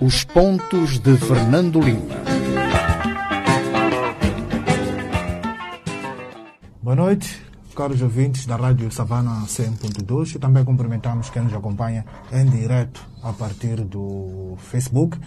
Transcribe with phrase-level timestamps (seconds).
[0.00, 2.16] Os pontos de Fernando Lima.
[6.82, 7.42] Boa noite,
[7.74, 13.32] caros ouvintes da Rádio Savana 100.2 e também cumprimentamos quem nos acompanha em direto a
[13.32, 15.18] partir do Facebook.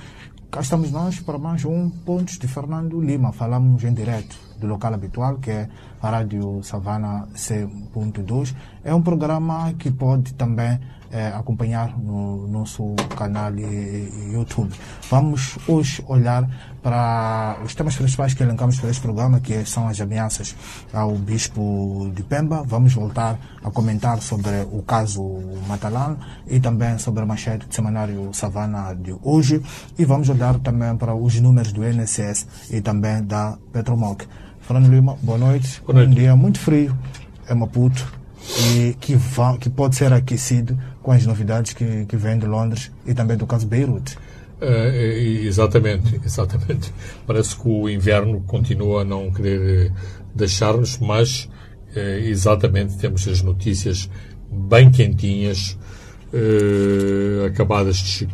[0.51, 3.31] Cá estamos nós para mais um Pontos de Fernando Lima.
[3.31, 5.69] Falamos em direto do local habitual, que é
[6.01, 8.55] a Rádio Savana 100.2.
[8.83, 10.79] É um programa que pode também
[11.11, 13.51] é, acompanhar no nosso canal
[14.31, 14.73] YouTube.
[15.09, 16.47] Vamos hoje olhar
[16.81, 20.55] para os temas principais que elencamos para este programa, que são as ameaças
[20.93, 22.63] ao Bispo de Pemba.
[22.63, 25.23] Vamos voltar a comentar sobre o caso
[25.67, 29.61] Matalan e também sobre a manchete do semanário Savana de hoje.
[29.97, 34.23] E vamos olhar também para os números do INSS e também da Petromoc.
[34.69, 35.81] Fernando Lima, boa noite.
[35.81, 36.11] Boa noite.
[36.11, 36.95] Um dia muito frio
[37.49, 38.05] em Maputo
[38.75, 42.91] e que, va, que pode ser aquecido com as novidades que, que vêm de Londres
[43.03, 44.15] e também do caso Beirut.
[44.61, 46.93] Uh, exatamente, exatamente.
[47.25, 49.91] Parece que o inverno continua a não querer
[50.35, 51.49] deixar-nos, mas
[51.95, 54.07] uh, exatamente temos as notícias
[54.51, 55.79] bem quentinhas,
[56.31, 58.27] uh, acabadas de,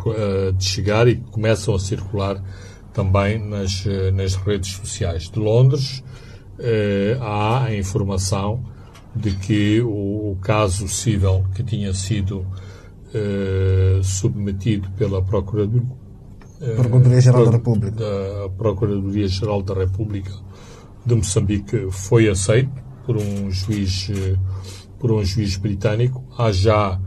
[0.51, 2.43] de, chegar e que começam a circular
[2.91, 5.29] também nas, nas redes sociais.
[5.29, 6.03] De Londres
[7.19, 8.63] há a informação
[9.15, 12.39] de que o, o caso civil que tinha sido
[13.15, 17.95] uh, submetido pela Procuradoria, uh, Procuradoria-Geral da República.
[17.95, 20.31] Da Procuradoria-Geral da República
[21.05, 24.37] de Moçambique foi aceito por um juiz, uh,
[24.99, 26.23] por um juiz britânico.
[26.37, 26.99] Há já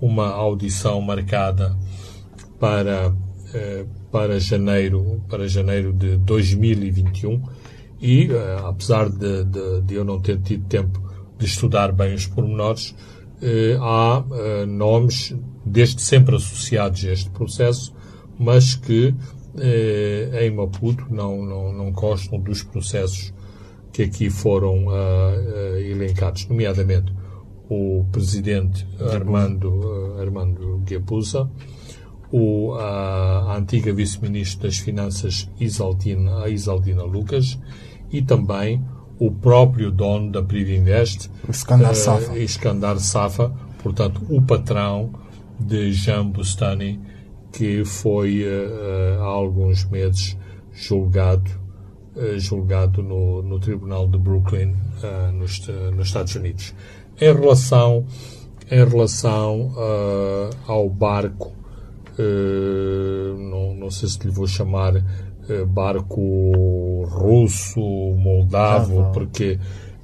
[0.00, 1.76] uma audição marcada
[2.60, 3.14] para,
[4.12, 7.42] para, janeiro, para janeiro de 2021
[8.00, 8.28] e,
[8.64, 11.00] apesar de, de, de eu não ter tido tempo
[11.38, 12.94] de estudar bem os pormenores,
[13.42, 17.94] eh, há eh, nomes desde sempre associados a este processo,
[18.38, 19.14] mas que
[20.42, 23.32] em Maputo não, não, não constam dos processos
[23.90, 24.84] que aqui foram
[25.78, 27.10] elencados, nomeadamente
[27.68, 31.50] o presidente Armando, Armando Guepuza,
[32.30, 37.58] o, a, a antiga vice-ministra das Finanças Isaltina, Isaldina Lucas
[38.10, 38.82] e também
[39.18, 42.38] o próprio dono da Privinvest, Iskandar uh, Safa.
[42.38, 43.52] Iskandar Safa,
[43.82, 45.12] portanto, o patrão
[45.58, 47.00] de Jean Bustani,
[47.52, 50.36] que foi uh, há alguns meses
[50.72, 51.50] julgado,
[52.14, 54.74] uh, julgado no, no Tribunal de Brooklyn,
[55.34, 56.74] nos, nos, Estados Unidos.
[57.20, 58.06] Em relação,
[58.70, 59.72] em relação
[60.66, 61.52] ao barco,
[63.38, 65.02] não, não sei se lhe vou chamar eh,
[65.68, 69.58] barco russo, moldavo, ah, porque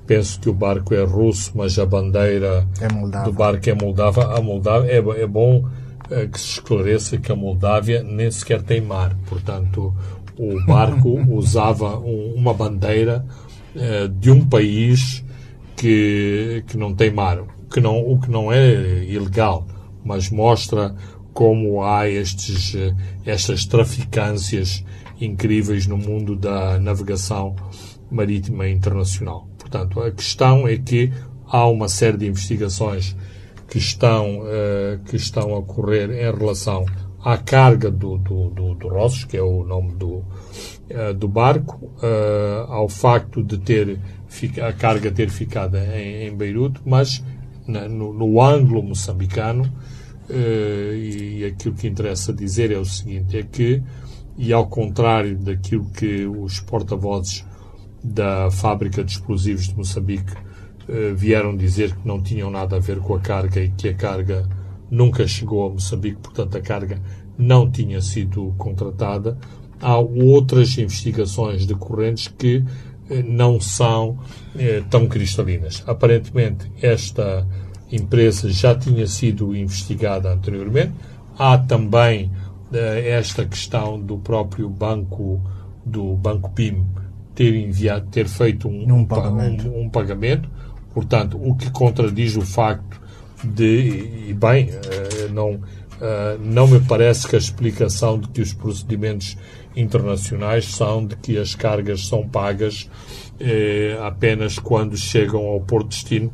[0.06, 4.36] penso que o barco é russo, mas a bandeira é do barco é moldava.
[4.36, 5.64] A Moldávia é, é bom
[6.10, 9.94] é, que se esclareça que a Moldávia nem sequer tem mar, portanto
[10.38, 13.24] o barco usava um, uma bandeira
[13.74, 15.24] é, de um país
[15.76, 17.42] que, que não tem mar,
[17.72, 19.66] que não, o que não é ilegal,
[20.04, 20.94] mas mostra
[21.32, 22.76] como há estes,
[23.24, 24.84] estas traficâncias
[25.24, 27.54] incríveis no mundo da navegação
[28.10, 29.48] marítima internacional.
[29.58, 31.12] Portanto, a questão é que
[31.46, 33.16] há uma série de investigações
[33.68, 36.84] que estão, uh, que estão a ocorrer em relação
[37.24, 41.86] à carga do, do, do, do Rossos, que é o nome do, uh, do barco,
[41.86, 43.98] uh, ao facto de ter
[44.62, 47.22] a carga ter ficado em, em Beirute, mas
[47.66, 49.70] na, no, no ângulo moçambicano,
[50.30, 53.82] e, e aquilo que interessa dizer é o seguinte, é que
[54.36, 57.44] e ao contrário daquilo que os porta-vozes
[58.02, 60.32] da fábrica de explosivos de Moçambique
[60.88, 63.94] eh, vieram dizer que não tinham nada a ver com a carga e que a
[63.94, 64.48] carga
[64.90, 67.00] nunca chegou a Moçambique, portanto a carga
[67.38, 69.38] não tinha sido contratada.
[69.80, 72.64] Há outras investigações decorrentes que
[73.08, 74.18] eh, não são
[74.56, 75.82] eh, tão cristalinas.
[75.86, 77.46] Aparentemente esta
[77.90, 80.92] empresa já tinha sido investigada anteriormente.
[81.38, 82.30] Há também
[82.78, 85.40] esta questão do próprio banco
[85.84, 86.86] do banco PIM
[87.34, 89.68] ter enviado ter feito um, um, pagamento.
[89.68, 90.48] Um, um, pagamento
[90.92, 93.00] portanto o que contradiz o facto
[93.42, 95.60] de e bem eh, não
[96.00, 99.36] eh, não me parece que a explicação de que os procedimentos
[99.74, 102.88] internacionais são de que as cargas são pagas
[103.40, 106.32] eh, apenas quando chegam ao porto destino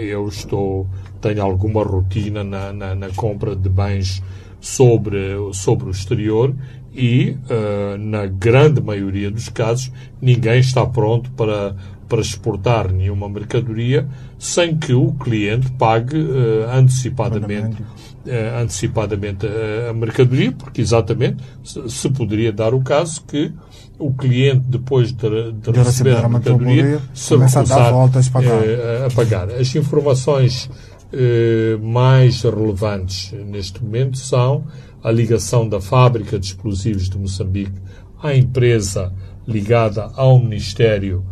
[0.00, 0.86] eu estou
[1.22, 4.22] tenho alguma rotina na, na, na compra de bens
[4.60, 6.54] sobre, sobre o exterior
[6.94, 11.76] e, uh, na grande maioria dos casos, ninguém está pronto para
[12.08, 14.08] para exportar nenhuma mercadoria
[14.38, 21.88] sem que o cliente pague uh, antecipadamente, uh, antecipadamente a, a, mercadoria, porque exatamente se,
[21.88, 23.52] se, poderia dar o caso que
[23.98, 29.50] o cliente, depois de, de, de receber a mercadoria, se recusar a, a pagar.
[29.50, 30.70] As informações
[31.80, 34.64] mais relevantes neste momento são
[35.02, 37.80] a ligação da fábrica de explosivos de Moçambique
[38.22, 39.12] à empresa
[39.46, 41.24] ligada ao Ministério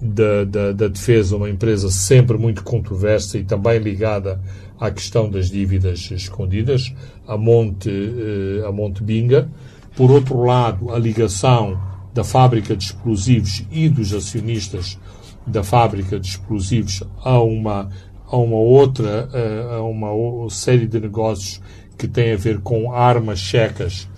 [0.00, 4.40] da, da, da, Defesa, uma empresa sempre muito controversa e também ligada
[4.78, 6.94] à questão das dívidas escondidas,
[7.26, 9.48] a Monte, eh, a Monte Binga.
[9.96, 11.80] Por outro lado, a ligação
[12.14, 14.98] da fábrica de explosivos e dos acionistas
[15.46, 17.90] da fábrica de explosivos a uma,
[18.30, 21.60] a uma outra, eh, a uma série de negócios
[21.98, 24.08] que tem a ver com armas checas,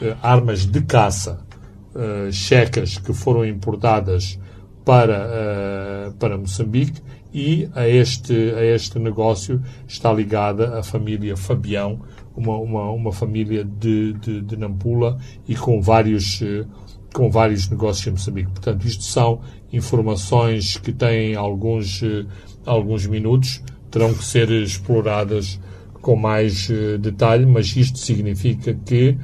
[0.00, 1.40] eh, armas de caça
[2.32, 4.38] checas que foram importadas
[4.82, 7.02] para, uh, para Moçambique
[7.32, 12.00] e a este, a este negócio está ligada a família Fabião,
[12.36, 16.42] uma, uma, uma família de, de, de Nampula e com vários,
[17.12, 18.50] com vários negócios em Moçambique.
[18.50, 19.40] Portanto, isto são
[19.72, 22.02] informações que têm alguns,
[22.64, 25.60] alguns minutos, terão que ser exploradas
[26.00, 26.68] com mais
[27.00, 29.16] detalhe, mas isto significa que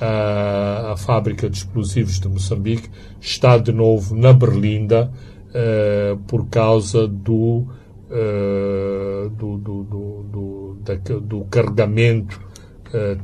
[0.00, 2.88] a, a fábrica de explosivos de Moçambique
[3.20, 5.10] está de novo na Berlinda
[5.48, 7.66] uh, por causa do,
[8.10, 12.40] uh, do, do, do, da, do, carregamento
[12.88, 13.20] uh,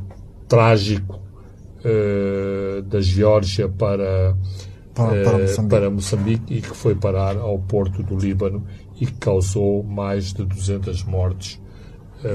[0.49, 1.23] trágico
[2.89, 4.35] da Geórgia para,
[4.95, 5.69] para, para, Moçambique.
[5.69, 8.65] para Moçambique e que foi parar ao porto do Líbano
[9.01, 11.61] e que causou mais de 200 mortes,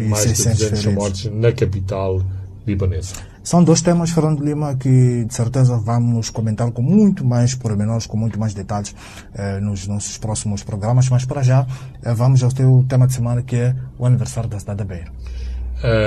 [0.07, 0.85] mais de 200 feridos.
[0.94, 2.21] mortes na capital
[2.65, 3.15] libanesa.
[3.44, 8.17] São dois temas, Fernando Lima, que de certeza vamos comentar com muito mais pormenores, com
[8.17, 8.94] muito mais detalhes
[9.33, 11.09] eh, nos nossos próximos programas.
[11.09, 11.65] Mas para já,
[12.03, 15.11] eh, vamos ao teu tema de semana, que é o aniversário da cidade da Beira.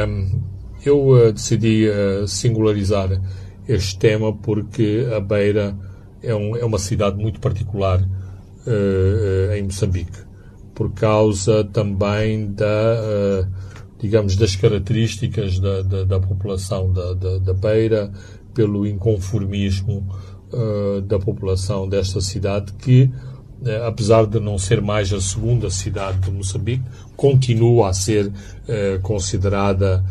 [0.06, 0.40] Um,
[0.84, 3.08] eu uh, decidi uh, singularizar
[3.66, 5.74] este tema porque a Beira
[6.22, 10.18] é, um, é uma cidade muito particular uh, em Moçambique,
[10.74, 13.46] por causa também da
[14.02, 18.10] digamos, das características da, da, da população da, da, da, Beira,
[18.52, 20.04] pelo inconformismo
[20.52, 26.18] uh, da população desta cidade, que, uh, apesar de não ser mais a segunda cidade
[26.18, 26.82] de Moçambique,
[27.16, 28.32] continua a ser
[29.02, 30.04] considerada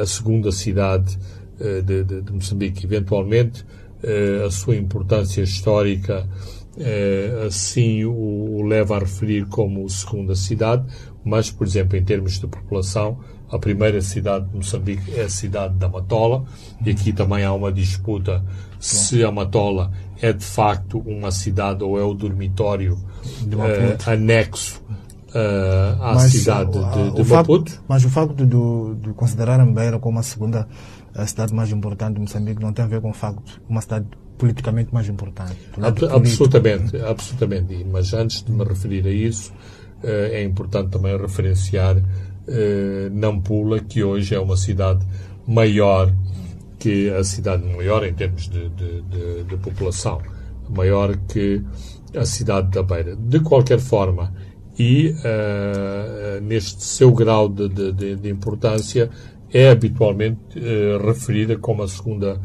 [0.00, 1.18] a segunda cidade
[1.58, 2.86] de, de, de, Moçambique.
[2.86, 3.62] Eventualmente,
[4.46, 6.26] a sua importância histórica
[7.46, 10.84] assim o, leva a referir como segunda cidade,
[11.24, 13.18] mas, por exemplo, em termos de população,
[13.50, 16.44] a primeira cidade de Moçambique é a cidade da Matola,
[16.84, 18.44] e aqui também há uma disputa
[18.78, 19.90] se a Matola
[20.20, 24.82] é de facto uma cidade ou é o dormitório uh, anexo
[25.28, 27.70] uh, à mas, cidade de, de Maputo.
[27.70, 28.46] Facto, mas o facto de,
[29.00, 30.68] de considerar Ambeira como a segunda
[31.14, 33.80] a cidade mais importante de Moçambique não tem a ver com o facto de uma
[33.80, 34.06] cidade
[34.38, 35.56] politicamente mais importante.
[35.80, 37.84] Ab absolutamente, absolutamente.
[37.84, 39.52] Mas antes de me referir a isso,
[40.02, 41.96] é importante também referenciar
[43.12, 45.04] Nampula, que hoje é uma cidade
[45.46, 46.12] maior
[46.78, 50.20] que a cidade maior em termos de, de, de, de, população,
[50.68, 51.62] maior que
[52.14, 53.16] a cidade da Beira.
[53.16, 54.32] De qualquer forma,
[54.78, 59.10] e uh, neste seu grau de, importância,
[59.52, 62.40] é habitualmente uh, referida como a segunda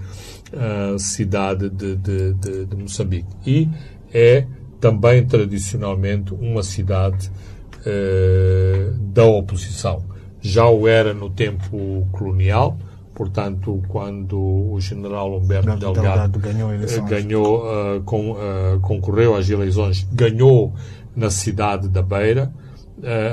[0.54, 3.28] uh, cidade de, Moçambique.
[3.46, 3.70] E
[4.14, 4.46] é
[4.80, 7.32] também tradicionalmente uma cidade
[7.80, 10.04] uh, da oposição.
[10.42, 12.78] Já o era no tempo colonial,
[13.14, 18.36] portanto, quando o general Humberto Delgado, Delgado ganhou, uh, ganhou uh, com,
[18.82, 20.74] concorreu às eleições, ganhou
[21.16, 22.52] na cidade da Beira.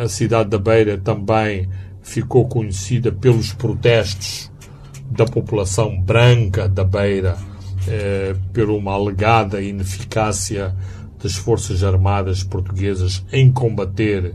[0.02, 1.68] a cidade da Beira também
[2.02, 4.50] ficou conhecida pelos protestos
[5.10, 7.36] da população branca da Beira
[7.86, 10.74] eh, por uma alegada ineficácia
[11.22, 14.34] das Forças Armadas Portuguesas em combater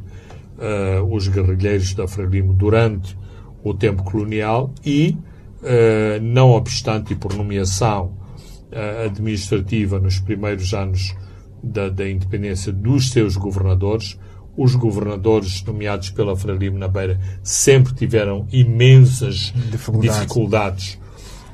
[0.57, 3.17] uh, os guerrilheiros da Frelimo durante
[3.63, 5.17] o tempo colonial e,
[5.61, 8.17] uh, não obstante e por nomeação
[8.71, 11.15] uh, administrativa nos primeiros anos
[11.63, 14.19] da, da, independência dos seus governadores,
[14.55, 16.35] os governadores nomeados pela
[16.73, 20.99] na Beira sempre tiveram imensas dificuldades, dificuldades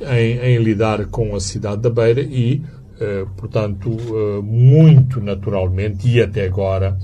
[0.01, 2.62] em, em lidar com a cidade da Beira e
[3.01, 6.98] eh, portanto, uh, muito naturalmente e até agora,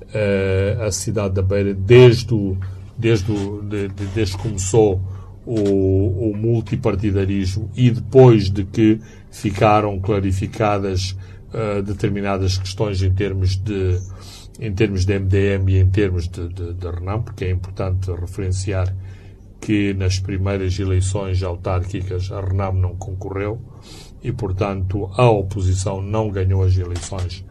[0.00, 2.56] uh, a cidade da Beira, desde, o,
[2.96, 5.00] desde, o, de, de, desde que começou
[5.44, 11.16] o, o, multipartidarismo e depois de que ficaram clarificadas
[11.52, 13.98] uh, determinadas questões em termos de
[14.58, 18.94] em termos de MDM e em termos de, de, de Renan, porque é importante referenciar
[19.60, 23.60] que nas primeiras eleições autárquicas a Renam não concorreu
[24.22, 27.44] e, portanto, a oposição não ganhou as eleições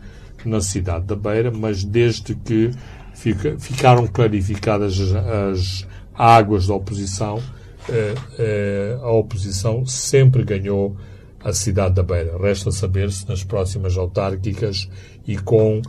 [0.46, 2.72] na cidade da Beira, mas desde que
[3.14, 7.42] fica, ficaram clarificadas as, as águas da oposição,
[7.90, 10.96] eh, eh, a oposição sempre ganhou
[11.44, 12.38] a cidade da Beira.
[12.38, 14.90] Resta saber se nas próximas autárquicas
[15.28, 15.82] e com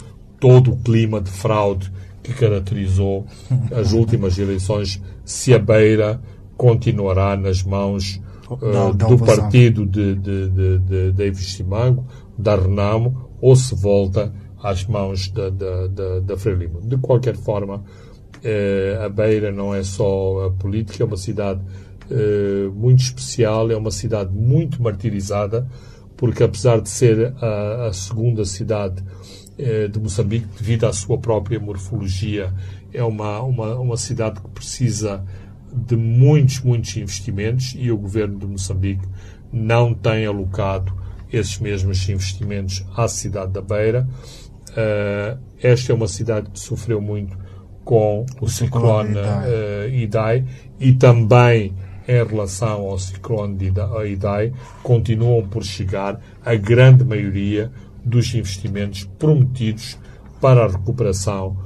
[0.45, 1.91] todo o clima de fraude
[2.23, 3.25] que caracterizou
[3.75, 6.21] as últimas eleições, se a Beira
[6.55, 8.21] continuará nas mãos
[8.51, 14.85] uh, do partido de, de, de, de David Simango, da Renamo, ou se volta às
[14.85, 16.83] mãos da, da, da, da Frelimo.
[16.83, 17.83] De qualquer forma,
[18.43, 21.63] eh, a Beira não é só a política, é uma cidade
[22.11, 25.67] eh, muito especial, é uma cidade muito martirizada,
[26.19, 29.03] porque apesar de ser a, a segunda cidade
[29.57, 32.53] de Moçambique, devido à sua própria morfologia,
[32.93, 35.25] é uma, uma, uma cidade que precisa
[35.73, 39.07] de muitos, muitos investimentos e o governo de Moçambique
[39.53, 40.93] não tem alocado
[41.33, 44.07] esses mesmos investimentos à cidade da Beira.
[44.71, 47.37] Uh, esta é uma cidade que sofreu muito
[47.85, 50.45] com o, o ciclone, ciclone uh, Idai
[50.79, 51.75] e também
[52.07, 53.73] em relação ao ciclone de
[54.07, 57.73] Idai, continuam por chegar a grande maioria
[58.05, 59.99] dos investimentos prometidos
[60.41, 61.57] para a recuperação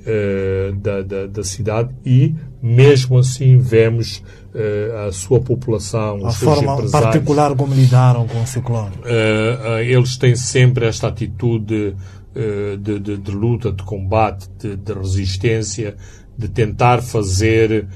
[0.00, 4.22] uh, da, da, da, cidade e, mesmo assim, vemos
[4.54, 8.94] uh, a sua população, a forma particular como lidaram com o ciclone.
[8.98, 11.96] Uh, eles têm sempre esta atitude
[12.76, 15.96] de, de, de, luta, de combate, de, de, resistência,
[16.38, 17.88] de tentar fazer,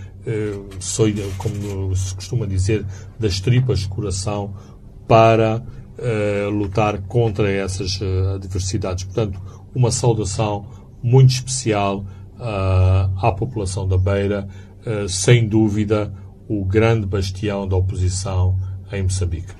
[1.39, 2.85] como se costuma dizer,
[3.19, 4.53] das tripas de coração
[5.07, 5.63] para
[5.99, 9.05] uh, lutar contra essas uh, adversidades.
[9.05, 9.41] Portanto,
[9.75, 10.67] uma saudação
[11.03, 14.47] muito especial uh, à população da Beira,
[15.09, 16.13] sem dúvida
[16.47, 18.55] o grande bastião da oposição
[18.93, 19.51] em Moçambique.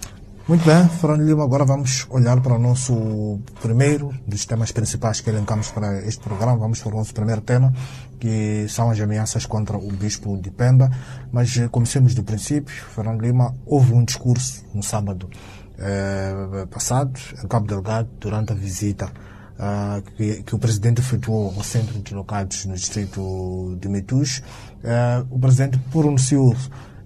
[0.47, 5.31] Muito bem, Fernando Lima, agora vamos olhar para o nosso primeiro dos temas principais que
[5.31, 6.59] elencamos para este programa.
[6.59, 7.73] Vamos para o nosso primeiro tema,
[8.21, 10.91] que são as ameaças contra o Bispo de Pemba.
[11.33, 12.75] Mas comecemos do princípio.
[12.95, 15.31] Fernando Lima, houve um discurso no sábado
[15.79, 19.13] eh, passado em Cabo Delgado durante a visita
[19.59, 24.39] uh, que, que, o presidente efetuou ao centro de locados no distrito de Metus.
[24.39, 26.55] Uh, o presidente pronunciou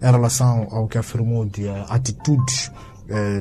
[0.00, 2.70] em relação ao que afirmou de uh, atitudes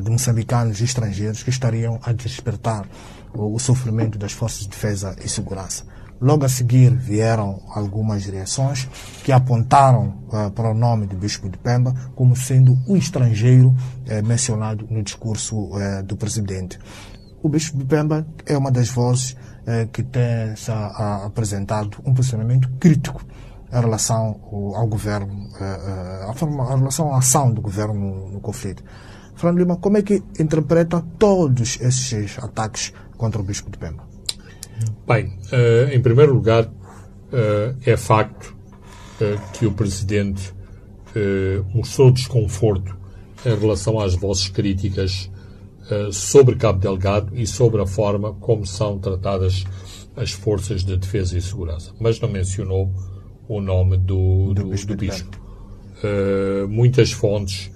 [0.02, 2.88] de moçambicanos e estrangeiros que estariam a despertar
[3.34, 5.84] o, o sofrimento das forças de defesa e segurança.
[6.20, 8.90] Logo a seguir vieram algumas reações
[9.24, 14.26] que apontaram uh, para o nome do Bispo de Pemba como sendo o estrangeiro uh,
[14.26, 16.80] mencionado no discurso uh, do presidente.
[17.44, 19.36] O Bispo de Pemba é uma das vozes
[19.92, 23.22] que tem se, apresentado um posicionamento crítico
[23.70, 24.40] em relação
[24.74, 25.50] ao, governo,
[26.26, 28.82] a, forma, em relação à ação do governo no, no conflito.
[29.36, 34.17] Fernando Lima, como é que interpreta todos esses ataques contra o Bispo de Pemba?
[35.08, 38.56] Bem, uh, em primeiro lugar, uh, é facto
[39.22, 40.56] uh, que o Presidente
[41.74, 42.96] mostrou desconforto
[43.44, 45.32] em relação às vozes críticas
[46.12, 49.64] sobre Cabo Delgado e sobre a forma como são tratadas
[50.16, 52.94] as forças de defesa e segurança, mas não mencionou
[53.48, 54.88] o nome do, do, do bispo.
[54.88, 55.40] Do bispo.
[56.70, 57.72] muitas fontes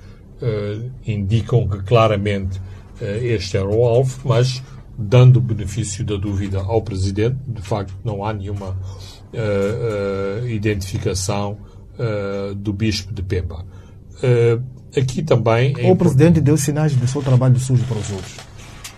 [1.07, 2.61] indicam que claramente
[3.01, 4.61] este era o alvo, mas
[4.97, 7.37] dando o benefício da dúvida ao Presidente.
[7.47, 11.57] De facto, não há nenhuma uh, uh, identificação
[11.97, 13.65] uh, do Bispo de Pemba.
[14.95, 15.73] aqui também.
[15.77, 18.37] É o Presidente deu sinais do seu trabalho sujo para os outros.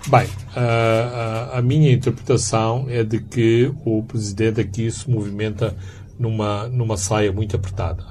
[0.08, 5.76] Bem, a, a minha interpretação é de que o Presidente aqui se movimenta
[6.20, 8.04] numa, numa saia muito apertada,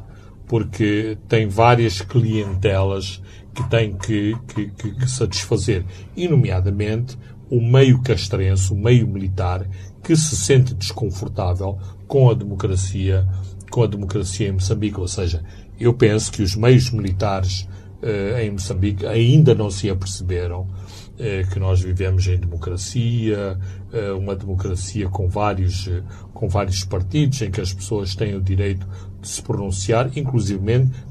[0.46, 3.22] porque tem várias clientelas
[3.54, 5.84] que tem que, que, que, que satisfazer,
[6.16, 7.18] e nomeadamente
[7.52, 9.68] o meio castrense, o meio militar,
[10.02, 11.78] que se sente desconfortável
[12.08, 13.28] com a democracia,
[13.70, 14.98] com a democracia em Moçambique.
[14.98, 15.44] Ou seja,
[15.78, 17.68] eu penso que os meios militares
[18.02, 23.58] uh, em Moçambique ainda não se aperceberam uh, que nós vivemos em democracia,
[23.92, 25.90] uh, uma democracia com vários,
[26.32, 28.88] com vários partidos, em que as pessoas têm o direito
[29.20, 30.58] de se pronunciar, inclusive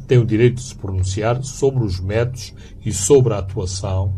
[0.07, 2.51] têm o direito de se pronunciar sobre os métodos
[2.83, 4.11] e sobre a atuação,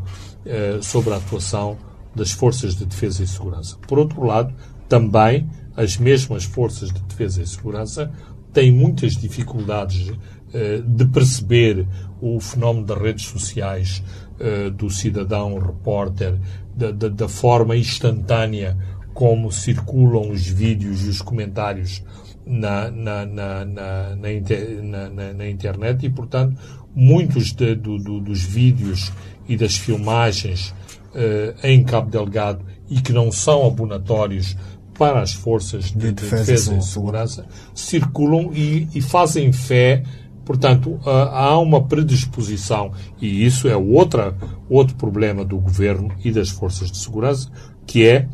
[0.81, 1.77] sobre a atuação
[2.15, 3.77] das forças de defesa e segurança.
[3.87, 4.53] Por outro lado,
[4.87, 8.11] também as mesmas forças de defesa e segurança
[8.51, 10.11] têm muitas dificuldades
[10.53, 11.87] eh, de perceber
[12.21, 14.03] o fenómeno das redes sociais
[14.39, 16.39] uh, do cidadão repórter,
[16.75, 18.77] da, da, da, forma instantânea
[19.15, 22.03] como circulam os vídeos e os comentários
[22.45, 24.79] na, na, na, na, na, inter,
[25.35, 26.55] na internet e, portanto,
[26.95, 29.11] muitos de, do, do, dos vídeos
[29.49, 30.73] e das filmagens
[31.63, 34.55] em Cabo Delgado e que não são abonatórios
[34.97, 40.03] para as forças de, de defesa, defesa, e segurança circulam e, e fazem fé.
[40.45, 42.91] Portanto, há uma predisposição,
[43.21, 44.35] e isso é outra,
[44.69, 47.49] outro problema do governo e das forças de segurança,
[47.87, 48.27] que é,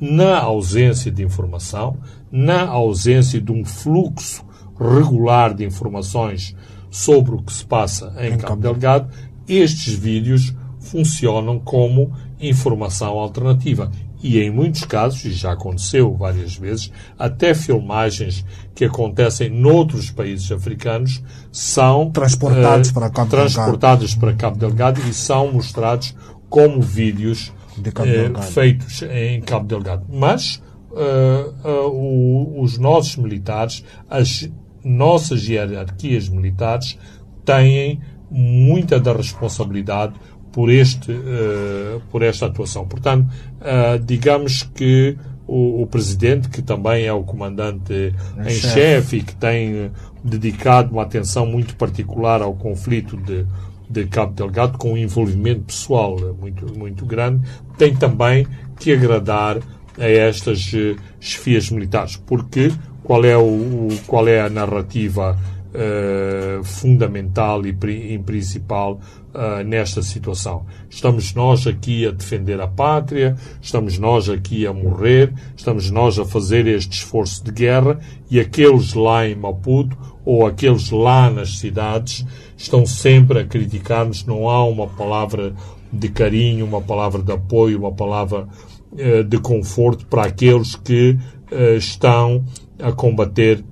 [0.00, 1.96] na ausência de informação,
[2.30, 4.44] na ausência de um fluxo
[4.78, 6.54] regular de informações
[6.88, 9.08] sobre o que se passa em, em Cabo Delgado,
[9.48, 10.54] estes vídeos
[10.86, 13.90] funcionam como informação alternativa.
[14.22, 20.50] E em muitos casos, e já aconteceu várias vezes, até filmagens que acontecem noutros países
[20.50, 26.14] africanos são transportados, uh, para, Cabo transportados para Cabo Delgado e são mostrados
[26.48, 30.06] como vídeos uh, feitos em Cabo Delgado.
[30.08, 34.50] Mas uh, o, os nossos militares, as
[34.82, 36.98] nossas hierarquias militares,
[37.44, 38.00] têm
[38.30, 40.14] muita da responsabilidade
[40.56, 42.88] por, este, uh, por esta atuação.
[42.88, 43.28] Portanto,
[43.60, 45.14] uh, digamos que
[45.46, 49.92] o, o, Presidente, que também é o comandante em chefe e que tem
[50.24, 53.44] dedicado uma atenção muito particular ao conflito de,
[53.88, 57.46] de Cabo Delgado, com um envolvimento pessoal muito, muito grande,
[57.76, 58.46] tem também
[58.80, 59.58] que agradar
[59.98, 60.72] a estas
[61.20, 62.16] chefias militares.
[62.16, 62.72] Porque
[63.04, 65.38] qual é, o, o qual é a narrativa
[65.76, 67.76] uh, fundamental e,
[68.14, 68.98] e principal
[69.36, 70.64] uh, nesta situação.
[70.88, 76.24] Estamos nós aqui a defender a pátria, estamos nós aqui a morrer, estamos nós a
[76.24, 78.00] fazer este esforço de guerra
[78.30, 82.24] e aqueles lá em Maputo ou aqueles lá nas cidades
[82.56, 84.24] estão sempre a criticar-nos.
[84.24, 85.54] Não há uma palavra
[85.92, 88.48] de carinho, uma palavra de apoio, uma palavra
[88.92, 91.18] uh, de conforto para aqueles que
[91.52, 92.44] uh, estão
[92.80, 93.62] a combater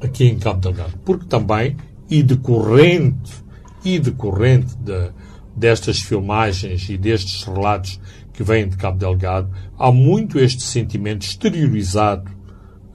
[0.00, 0.94] aqui em Cabo Delgado.
[1.04, 1.76] Porque também,
[2.08, 3.49] e decorrente
[3.84, 5.10] e decorrente de,
[5.56, 8.00] destas filmagens e destes relatos
[8.32, 12.30] que vêm de Cabo Delgado, há muito este sentimento exteriorizado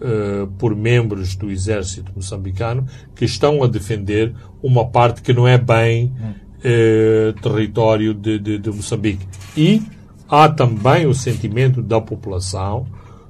[0.01, 5.57] uh, por membros do exército moçambicano que estão a defender uma parte que não é
[5.57, 6.13] bem
[6.59, 9.27] uh, território de, de, de Moçambique.
[9.55, 9.81] E
[10.27, 12.87] há também o sentimento da população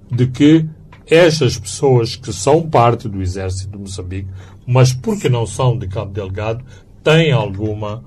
[0.09, 0.65] de que
[1.07, 4.29] estas pessoas que são parte do exército de Moçambique,
[4.65, 6.63] mas porque não são de Cabo Delgado,
[7.05, 8.03] têm alguma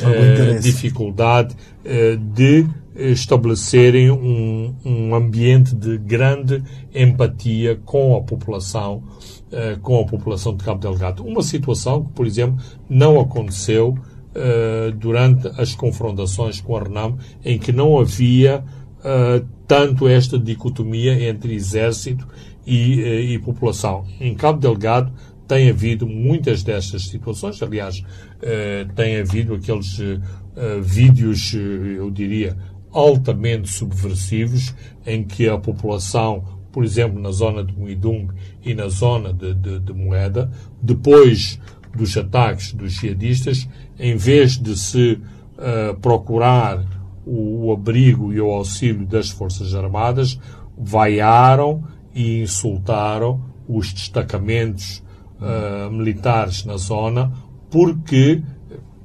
[0.00, 6.62] eh, dificuldade eh, de estabelecerem um, um, ambiente de grande
[6.94, 9.02] empatia com a população,
[9.50, 11.24] eh, com a população de Cabo Delgado.
[11.24, 13.96] Uma situação que, por exemplo, não aconteceu
[14.98, 18.64] durante as confrontações com a RENAM, em que não havia
[19.68, 22.26] tanto esta dicotomia entre exército
[22.66, 24.06] e, e população.
[24.18, 25.12] Em Cabo Delgado
[25.52, 28.02] tem havido muitas destas situações, aliás,
[28.40, 32.56] eh, tem havido aqueles eh, vídeos, eh, eu diria,
[32.90, 38.28] altamente subversivos, em que a população, por exemplo, na zona de Muidung
[38.64, 41.60] e na zona de, de, de Moeda, depois
[41.94, 45.20] dos ataques dos jihadistas, em vez de se
[46.00, 46.82] procurar
[47.26, 50.40] o, o, abrigo e o auxílio das Forças Armadas,
[50.76, 51.84] vaiaram
[52.14, 53.38] e insultaram
[53.68, 55.02] os destacamentos
[55.42, 57.32] uh, militares na zona,
[57.70, 58.42] porque,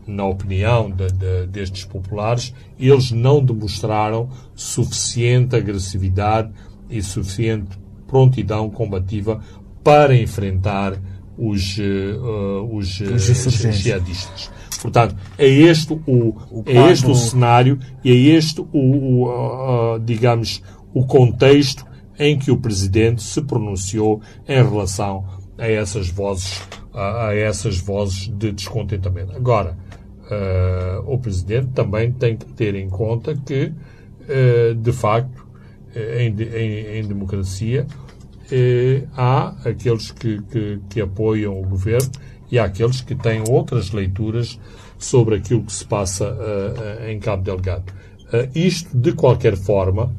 [0.06, 6.52] na opinião de, de, destes populares, eles não demonstraram suficiente agressividade
[6.90, 9.42] e suficiente prontidão combativa
[9.84, 10.98] para enfrentar
[11.38, 13.24] os, uh, os, os
[13.76, 14.52] jihadistas.
[14.82, 20.00] Portanto, é este o, o é este o cenário e é este o, o uh,
[20.00, 20.62] digamos,
[20.94, 21.86] o contexto
[22.20, 25.26] em que o Presidente se pronunciou em relação
[25.58, 26.62] a essas vozes,
[26.94, 29.36] a, essas vozes de descontentamento.
[29.36, 29.78] Agora,
[30.28, 35.46] uh, o Presidente também tem que ter em conta que, uh, de facto,
[35.96, 42.12] eh, em, em, em democracia, uh, há aqueles que, que, que, apoiam o governo
[42.52, 44.60] e há aqueles que têm outras leituras
[44.98, 46.36] sobre aquilo que se passa
[47.08, 47.84] em Cabo Delgado.
[48.56, 50.16] isto, de qualquer forma,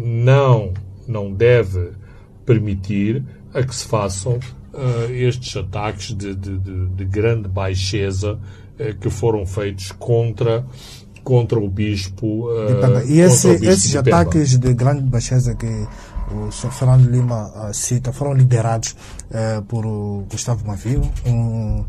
[0.00, 0.72] não,
[1.06, 1.90] não deve
[2.46, 3.22] permitir
[3.54, 4.34] a que se façam
[4.72, 10.64] uh, estes ataques de, de, de, de grande baixeza uh, que foram feitos contra
[11.24, 12.48] contra o bispo.
[12.48, 15.86] Uh, e esse, bispo esses de ataques de grande baixeza que
[16.34, 16.70] o Sr.
[16.70, 18.94] Fernando Lima cita foram liderados
[19.66, 19.84] por
[20.30, 21.84] Gustavo Mavio, um,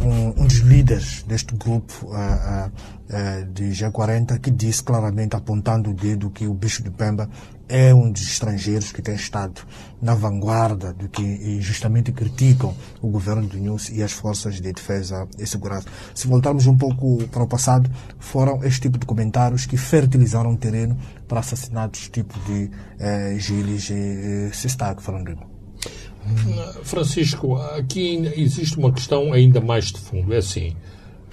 [0.00, 5.90] um, um dos líderes deste grupo uh, uh, uh, de G40 que disse claramente, apontando
[5.90, 7.28] o dedo, que o bicho de Pemba
[7.68, 9.62] é um dos estrangeiros que tem estado
[10.00, 15.26] na vanguarda do que justamente criticam o governo do News e as forças de defesa
[15.38, 15.88] e segurança.
[16.14, 20.56] Se voltarmos um pouco para o passado, foram este tipo de comentários que fertilizaram o
[20.56, 20.96] terreno
[21.26, 25.36] para assassinatos tipo de eh, Gilles e eh, Sistag, falando
[26.82, 30.32] Francisco, aqui existe uma questão ainda mais de fundo.
[30.32, 30.74] É assim,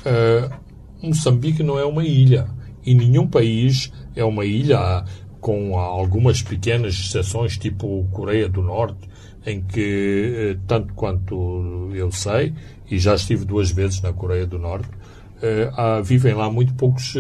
[0.05, 0.53] uh,
[1.01, 2.47] Moçambique não é uma ilha
[2.85, 5.05] e nenhum país é uma ilha
[5.41, 9.09] com algumas pequenas exceções, tipo Coreia do Norte,
[9.45, 12.53] em que, uh, tanto quanto eu sei,
[12.89, 17.15] e já estive duas vezes na Coreia do Norte, uh, vivem lá muito poucos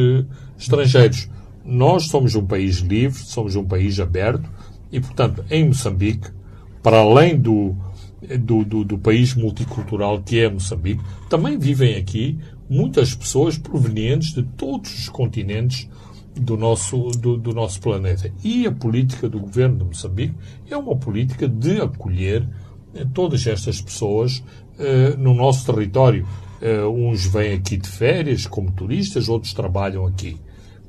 [0.57, 1.27] estrangeiros.
[1.65, 4.47] Nós somos um país livre, somos um país aberto
[4.91, 6.29] e, portanto, em Moçambique,
[6.83, 7.75] para além do,
[8.39, 12.37] do, do, do, país multicultural que é Moçambique, também vivem aqui
[12.69, 15.89] muitas pessoas provenientes de todos os continentes
[16.41, 18.31] do nosso, do, do nosso planeta.
[18.43, 20.35] E a política do governo de Moçambique
[20.69, 22.47] é uma política de acolher
[22.93, 26.27] eh, todas estas pessoas uh, no nosso território.
[26.61, 30.37] Uh, uns vêm aqui de férias como turistas, outros trabalham aqui.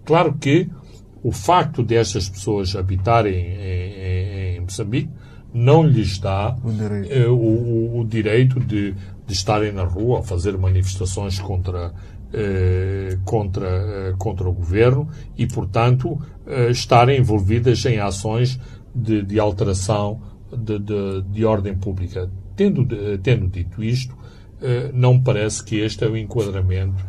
[0.05, 0.69] Claro que
[1.23, 5.11] o facto destas pessoas habitarem em, em, em Moçambique
[5.55, 6.57] não lhes dá
[7.29, 8.95] o, o, o direito de,
[9.33, 11.93] de, estarem na rua a fazer manifestações contra,
[12.33, 18.59] eh, contra, eh, contra o governo e, portanto, eh, estarem envolvidas em ações
[18.95, 22.31] de, de alteração de, de, de, ordem pública.
[22.55, 22.87] Tendo,
[23.23, 24.15] tendo dito isto,
[24.61, 27.03] eh, não me parece que este é o enquadramento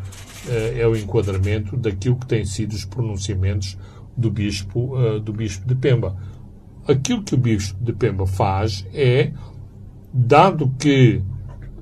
[0.47, 3.77] eh, é o enquadramento daquilo que têm sido os pronunciamentos
[4.15, 6.15] do bispo, do bispo de Pemba
[6.87, 9.31] aquilo que o bispo de Pemba faz é,
[10.13, 11.21] dado que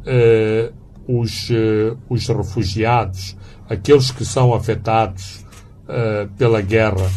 [0.06, 0.74] uh,
[1.08, 3.36] os, uh, os refugiados,
[3.70, 5.46] aqueles que são afetados
[5.84, 7.10] uh, pela guerra,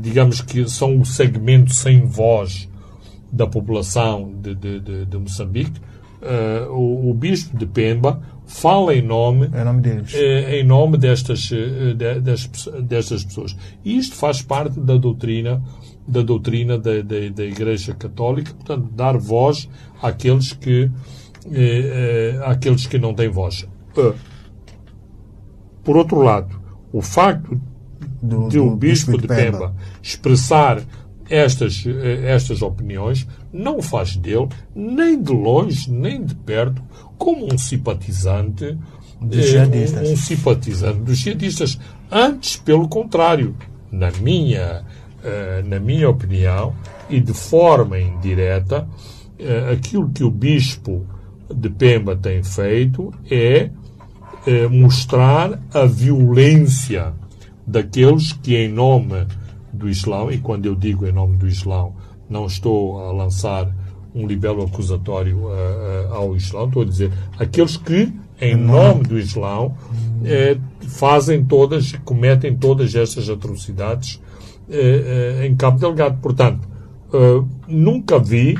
[0.00, 2.68] digamos que são o segmento sem voz
[3.30, 5.80] da população de, de, de, de Moçambique,
[6.70, 10.12] o, o, bispo de Pemba fala em nome, em nome, deles.
[10.12, 11.48] em nome destas,
[12.20, 13.56] destas, destas pessoas.
[13.84, 15.62] E isto faz parte da doutrina
[16.10, 19.68] da doutrina da, da, da Igreja Católica, portanto, dar voz
[20.02, 20.90] àqueles que,
[21.46, 23.66] eh, eh, àqueles que não têm voz.
[23.96, 24.14] Uh,
[25.82, 26.60] por outro lado,
[26.92, 27.60] o facto
[28.22, 30.82] do, de o Bispo de Pemba, Pemba expressar
[31.28, 36.82] estas, eh, estas opiniões não o faz dele, nem de longe, nem de perto,
[37.16, 38.76] como um simpatizante
[39.20, 41.78] dos eh, um, um simpatizante dos jihadistas.
[42.10, 43.54] Antes, pelo contrário,
[43.90, 44.84] na minha
[45.22, 46.74] eh, na minha opinião,
[47.08, 48.88] e de forma indireta,
[49.72, 51.06] aquilo que o bispo
[51.54, 53.70] de Pemba tem feito é
[54.46, 57.12] eh, mostrar a violência
[57.66, 59.26] daqueles que, em nome
[59.72, 61.94] do Islão, e quando eu digo em nome do Islão,
[62.28, 63.70] não estou a lançar
[64.14, 69.18] um libelo acusatório uh, uh, ao Islão, estou a dizer aqueles que, em nome do
[69.18, 69.76] Islão,
[70.80, 74.18] fazem todas, cometem todas estas atrocidades
[75.44, 76.18] em Cabo Delgado.
[76.22, 76.66] Portanto,
[77.68, 78.58] nunca vi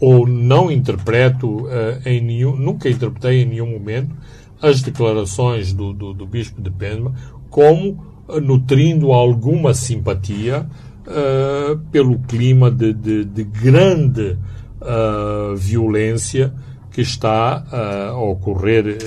[0.00, 1.66] ou não interpreto
[2.04, 4.14] em nenhum, nunca interpretei em nenhum momento
[4.62, 7.12] as declarações do, do, do Bispo de Pemba
[7.50, 8.04] como
[8.42, 10.68] nutrindo alguma simpatia
[11.06, 14.36] uh, pelo clima de, de, de grande
[14.80, 16.52] uh, violência
[16.90, 18.98] que está uh, a, ocorrer,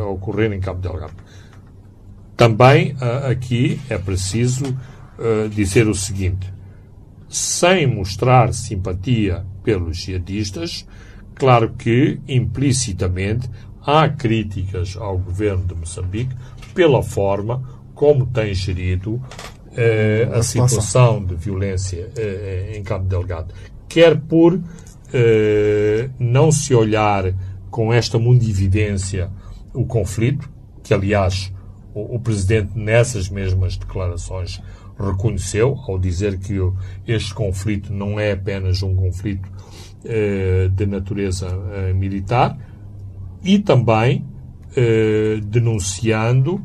[0.00, 1.14] a ocorrer em Cabo Delgado.
[2.36, 2.94] Também
[3.30, 6.52] aqui é preciso uh, dizer o seguinte:
[7.28, 10.86] sem mostrar simpatia pelos jihadistas,
[11.34, 13.50] claro que implicitamente
[13.84, 16.36] há críticas ao governo de Moçambique
[16.72, 21.24] pela forma como tem gerido uh, a situação.
[21.24, 23.52] de violência uh, em Cabo Delgado,
[23.88, 24.60] quer por
[26.18, 27.32] não se olhar
[27.70, 29.30] com esta mundividência
[29.72, 30.50] o conflito,
[30.82, 31.50] que aliás
[31.94, 34.60] o, o Presidente nessas mesmas declarações
[34.98, 36.54] reconheceu ao dizer que
[37.06, 39.48] este conflito não é apenas um conflito
[40.04, 42.58] eh, de natureza eh, militar
[43.42, 44.24] e também
[44.76, 46.62] eh, denunciando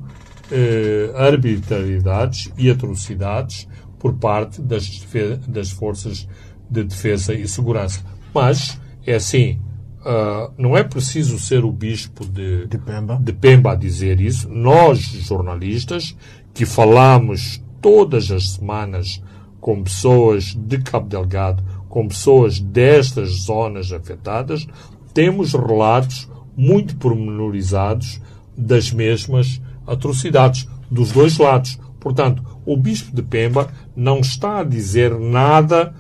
[0.52, 3.67] eh, arbitrariedades e atrocidades
[3.98, 5.06] por parte das,
[5.48, 6.28] das forças
[6.70, 8.04] de defesa e segurança.
[8.34, 9.60] Mas, é assim,
[10.00, 13.20] uh, não é preciso ser o bispo de, de, Pemba.
[13.22, 14.50] de Pemba a dizer isso.
[14.50, 16.17] Nós, jornalistas,
[16.54, 19.22] que falamos todas as semanas
[19.60, 24.67] com pessoas de Cabo Delgado, com pessoas destas zonas afetadas,
[25.13, 28.22] temos relatos muito pormenorizados
[28.58, 31.80] das mesmas atrocidades, dos dois lados.
[32.00, 35.94] Portanto, o Bispo de Pemba não está a dizer nada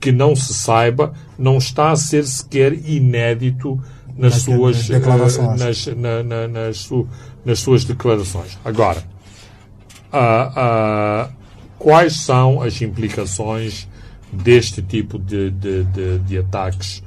[0.00, 3.80] que não se saiba, não está a ser sequer inédito
[4.16, 5.60] nas suas declarações.
[5.60, 6.90] Uh, nas, na, na, nas,
[7.44, 8.58] nas, suas declarações.
[8.64, 9.02] Agora,
[10.14, 11.32] uh, uh,
[11.78, 13.88] quais são as implicações
[14.32, 17.02] deste tipo de, de, de, de ataques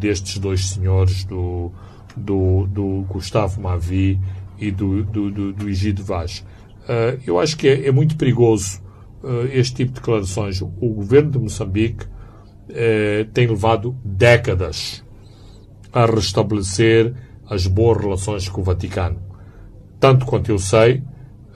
[0.00, 1.70] destes dois senhores, do,
[2.16, 4.18] do, do Gustavo Mavi
[4.58, 6.44] e do, do, do, do Vaz?
[7.24, 8.82] eu acho que é, é muito perigoso
[9.52, 10.60] este tipo de declarações.
[10.60, 12.06] O governo de Moçambique
[13.32, 15.04] tem levado décadas
[15.92, 17.14] a restabelecer
[17.48, 19.22] as boas relações com o Vaticano.
[20.00, 21.04] Tanto quanto eu sei,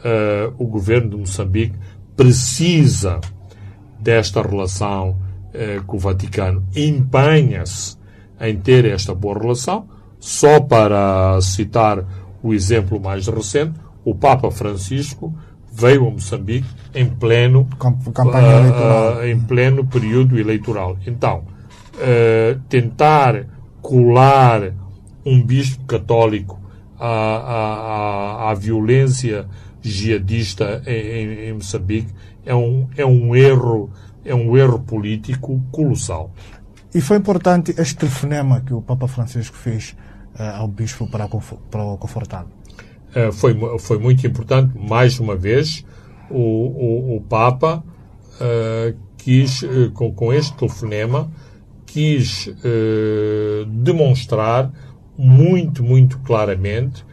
[0.05, 1.77] uh, o governo de Moçambique
[2.17, 3.21] precisa
[3.99, 7.97] desta relação uh, com o Vaticano, empenha-se
[8.41, 9.89] em ter esta boa relação.
[10.21, 12.05] Só para citar
[12.43, 15.35] o exemplo mais recente, o Papa Francisco
[15.73, 17.67] veio a Moçambique em pleno
[18.13, 19.17] campanha eleitoral.
[19.17, 20.97] Uh, em pleno período eleitoral.
[21.07, 21.45] Então,
[22.69, 23.47] tentar
[23.81, 24.73] colar
[25.25, 26.61] um bispo católico
[26.99, 29.47] à, à, à violência
[29.89, 32.13] jihadista em, em, Moçambique
[32.45, 33.91] é um, é um erro
[34.25, 36.33] é um erro político colossal.
[36.95, 39.95] E foi importante este telefonema que o Papa Francisco fez
[40.39, 42.49] uh, ao bispo para, para o confortá-lo?
[43.11, 44.73] Uh, foi, foi muito importante.
[44.79, 45.85] Mais uma vez,
[46.31, 47.85] o, o, o Papa
[48.41, 51.31] uh, quis, com, com este telefonema,
[51.95, 54.69] quis eh, demonstrar
[55.17, 57.07] muito, muito claramente,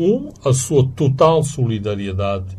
[0.00, 2.56] um, a sua total solidariedade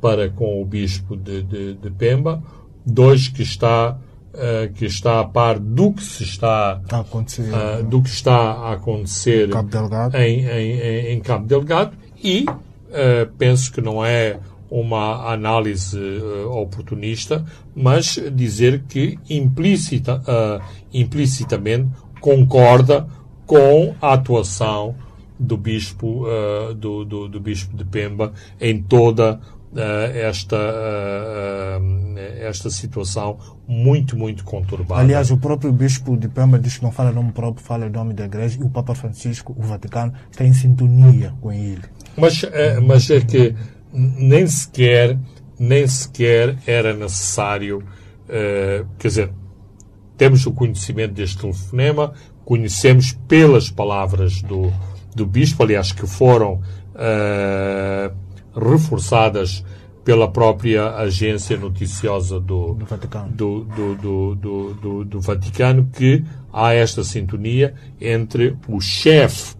[0.00, 2.42] para com o bispo de, de, de Pemba,
[2.84, 3.98] dois, que está
[4.34, 8.34] Uh, que está a par do que se está a acontecer, uh, do que está
[8.34, 10.16] a acontecer Cabo Delgado.
[10.16, 15.96] Em, em, em Cabo Delgado e uh, penso que não é uma análise
[16.50, 17.44] oportunista,
[17.76, 20.20] mas dizer que implicita,
[20.92, 23.06] implicitamente concorda
[23.46, 24.96] com a atuação
[25.38, 29.40] do bispo, uh, do, do, do, bispo de Pemba em toda
[30.14, 30.56] esta,
[32.38, 35.00] esta situação muito, muito conturbada.
[35.00, 38.24] Aliás, o próprio bispo de Pemba diz que não fala nome próprio, fala nome da
[38.24, 41.82] igreja e o Papa Francisco, o Vaticano, está em sintonia com ele.
[42.16, 42.42] Mas,
[42.86, 43.52] mas é que
[43.94, 45.18] nem sequer,
[45.58, 49.30] nem sequer era necessário, uh, quer dizer,
[50.16, 52.12] temos o conhecimento deste telefonema,
[52.44, 54.72] conhecemos pelas palavras do,
[55.14, 56.60] do bispo, aliás, que foram
[56.94, 58.14] uh,
[58.54, 59.64] reforçadas
[60.04, 63.30] pela própria agência noticiosa do, do Vaticano.
[63.30, 64.34] Do, do,
[64.74, 66.22] do, do, Vaticano, que
[66.52, 69.54] há esta sintonia entre o chefe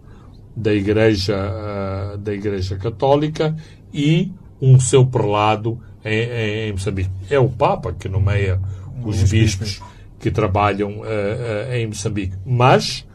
[0.54, 3.56] da Igreja, uh, da Igreja Católica
[3.92, 7.10] e um seu prelado em, em, Moçambique.
[7.30, 8.60] É o Papa que nomeia
[9.02, 9.80] os, os bispos,
[10.20, 12.36] que trabalham uh, uh, em Moçambique.
[12.44, 13.06] Mas,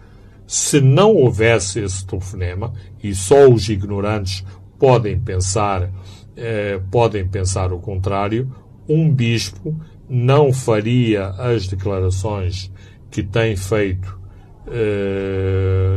[0.50, 4.44] se não houvesse esse telefonema, e só os ignorantes
[4.80, 8.52] podem pensar, uh, podem pensar o contrário,
[8.88, 12.72] um bispo não faria as declarações
[13.12, 14.18] que tem feito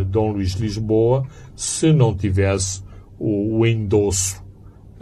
[0.09, 2.83] Dom Luís Lisboa se não tivesse
[3.19, 4.43] o, o endosso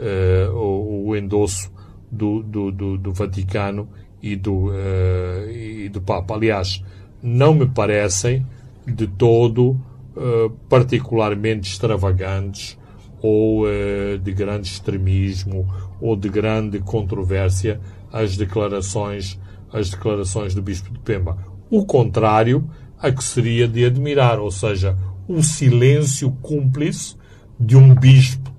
[0.01, 1.71] uh, o, o, endosso
[2.11, 3.89] do, do, do, do, Vaticano
[4.23, 6.35] e do, uh, e do Papa.
[6.35, 6.83] Aliás,
[7.23, 8.47] não me parecem
[8.87, 9.71] de todo
[10.17, 12.79] uh, particularmente extravagantes
[13.23, 13.67] ou
[14.25, 15.69] de grande extremismo
[16.01, 17.79] ou de grande controvérsia
[18.11, 19.39] as declarações
[19.71, 21.37] as declarações do Bispo de Pemba.
[21.71, 27.17] O contrário a que seria de admirar, ou seja, o silêncio cúmplice
[27.59, 28.51] de um bispo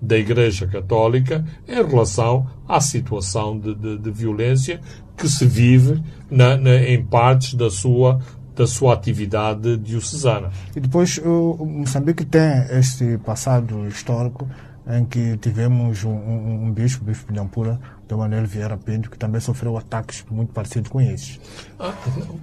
[0.00, 4.80] da Igreja Católica em relação à situação de, de, de violência
[5.16, 8.20] que se vive na, na, em partes da sua
[8.58, 10.50] da sua atividade diocesana.
[10.74, 14.48] E depois o Moçambique tem este passado histórico
[14.90, 19.10] em que tivemos um, um, um bispo, o bispo de Nampula, de Manuel Vieira Pinto,
[19.10, 21.38] que também sofreu ataques muito parecidos com esses.
[21.78, 21.92] Ah,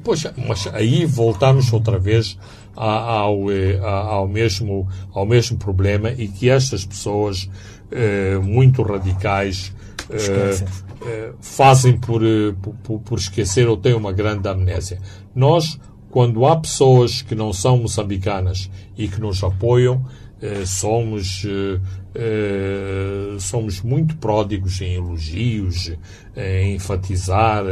[0.04, 2.38] poxa, mas aí voltamos outra vez
[2.76, 7.50] ao, eh, ao, mesmo, ao mesmo problema e que estas pessoas
[7.92, 9.74] eh, muito radicais
[10.10, 10.66] eh,
[11.06, 15.00] eh fazem por, eh, por, por esquecer ou têm uma grande amnésia.
[15.34, 15.80] Nós,
[16.16, 20.06] quando há pessoas que não são moçambicanas e que nos apoiam,
[20.42, 21.78] eh, somos, eh,
[22.16, 25.92] eh, somos muito pródigos em elogios,
[26.38, 27.66] em enfatizar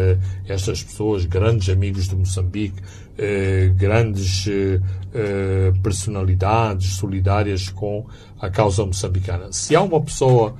[0.45, 2.81] estas pessoas, grandes amigos de Moçambique,
[3.77, 4.45] grandes
[5.81, 8.05] personalidades solidárias com
[8.41, 9.53] a causa moçambicana.
[9.53, 10.53] Se há uma pessoa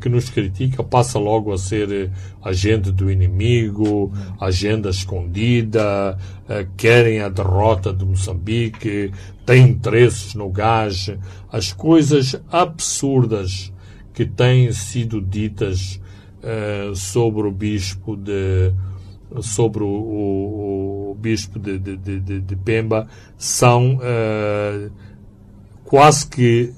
[0.00, 2.10] que nos critica passa logo a ser eh,
[2.42, 9.12] agente do inimigo, agenda escondida, eh, querem a derrota de Moçambique,
[9.46, 11.14] têm interesses no gás,
[11.50, 13.72] as coisas absurdas
[14.12, 16.00] que têm sido ditas
[16.96, 18.72] sobre o bispo de
[19.40, 23.06] sobre o, o, o bispo de, de, de, de, Pemba
[23.38, 24.00] são
[25.84, 26.74] quase que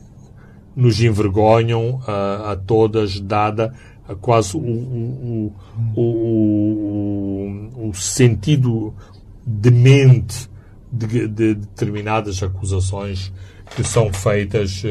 [0.75, 3.73] nos envergonham a, a todas, dada
[4.09, 5.53] a quase o, o,
[5.97, 8.93] o, o, sentido
[9.47, 10.49] demente
[10.93, 13.33] de, de determinadas acusações
[13.75, 14.83] que são feitas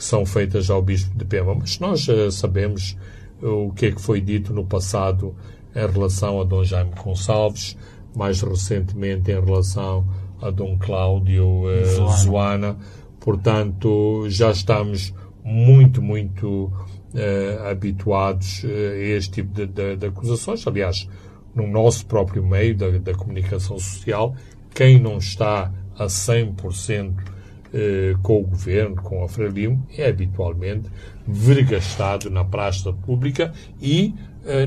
[0.00, 1.54] que são feitas ao bispo de Pema.
[1.54, 2.96] Mas nós uh, sabemos
[3.42, 5.34] uh, o que é que foi dito no passado
[5.76, 7.76] em relação a Dom Jaime Gonçalves,
[8.16, 10.06] mais recentemente em relação
[10.40, 12.16] a Dom Cláudio uh, Zoana.
[12.16, 12.76] Zoana
[13.20, 16.72] Portanto, já estamos muito, muito
[17.14, 20.66] uh, habituados uh, a este tipo de, de, de, acusações.
[20.66, 21.08] Aliás,
[21.54, 24.34] no nosso próprio meio da, da comunicação social,
[24.74, 30.88] quem não está a 100% uh, com o governo, com a Frelimo, é habitualmente
[31.26, 34.14] vergastado na praça pública e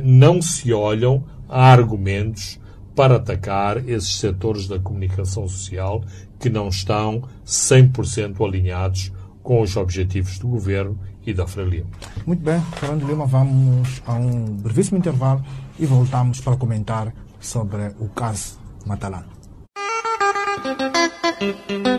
[0.04, 2.60] não se olham a argumentos
[2.96, 6.04] para atacar esses setores da comunicação social
[6.44, 11.90] que não estão 100% alinhados com os objetivos do governo e da Frelimo.
[12.26, 15.42] Muito bem, Fernando Lima, vamos a um brevíssimo intervalo
[15.80, 19.28] e voltamos para comentar sobre o caso Matalano.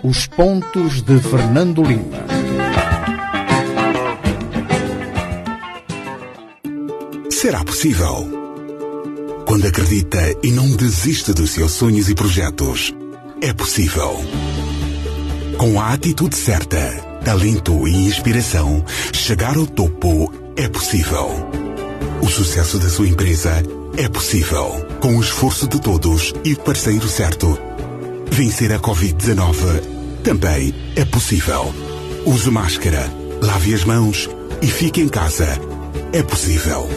[0.02, 2.26] Os pontos de Fernando Lima.
[7.30, 8.28] Será possível?
[9.46, 12.94] Quando acredita e não desiste dos seus sonhos e projetos
[13.44, 14.24] é possível.
[15.58, 16.78] Com a atitude certa,
[17.22, 21.28] talento e inspiração, chegar ao topo é possível.
[22.22, 23.62] O sucesso da sua empresa
[23.98, 24.86] é possível.
[24.98, 27.58] Com o esforço de todos e o parceiro certo.
[28.30, 31.74] Vencer a Covid-19 também é possível.
[32.24, 34.30] Use máscara, lave as mãos
[34.62, 35.60] e fique em casa.
[36.14, 36.88] É possível.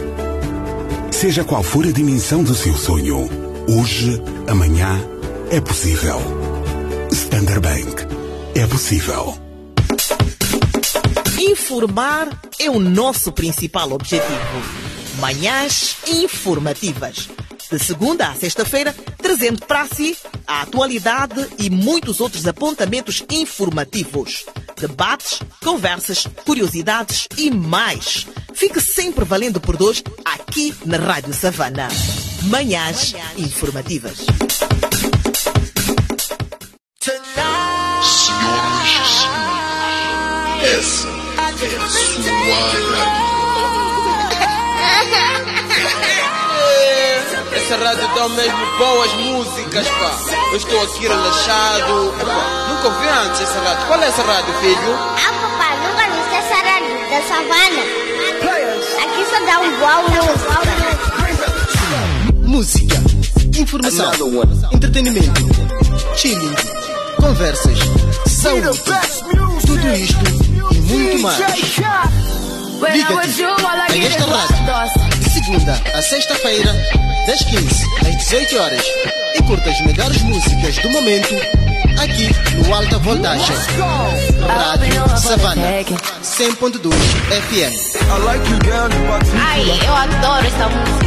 [1.10, 3.28] Seja qual for a dimensão do seu sonho,
[3.68, 4.98] hoje, amanhã,
[5.50, 6.37] é possível.
[7.12, 8.06] Standard Bank.
[8.54, 9.38] É possível.
[11.38, 14.28] Informar é o nosso principal objetivo.
[15.18, 17.28] Manhãs informativas.
[17.70, 20.16] De segunda a sexta-feira, trazendo para si
[20.46, 24.44] a atualidade e muitos outros apontamentos informativos.
[24.78, 28.26] Debates, conversas, curiosidades e mais.
[28.54, 31.88] Fique sempre valendo por dois aqui na Rádio Savana.
[32.44, 34.26] Manhãs informativas.
[37.00, 37.12] Essa
[41.62, 42.88] é a sua rádio.
[47.54, 50.18] Essa rádio dá mesmo boas músicas, pá.
[50.50, 52.14] Eu estou aqui relaxado.
[52.68, 53.86] nunca ouvi antes essa rádio.
[53.86, 54.94] Qual é essa rádio, filho?
[54.98, 57.82] Ah, papai, nunca viste essa rádio da savana?
[59.04, 60.58] Aqui só dá um boa música.
[62.44, 62.96] Música,
[63.56, 64.10] informação,
[64.72, 65.42] entretenimento,
[66.16, 66.56] chilling,
[67.18, 67.78] conversas,
[68.26, 68.80] saúde.
[69.66, 70.24] Tudo isto
[70.72, 71.38] e muito mais.
[71.38, 73.32] Liga-te
[73.92, 75.18] a esta rádio.
[75.18, 76.72] De segunda a sexta-feira,
[77.26, 78.84] das 15 às 18 horas.
[79.34, 81.34] E curta as melhores músicas do momento
[82.00, 83.56] aqui no Alta Voltagem.
[84.46, 85.62] Rádio Savana
[86.22, 86.92] 100.2
[87.42, 87.74] FM.
[89.40, 91.06] Ai, eu adoro essa música.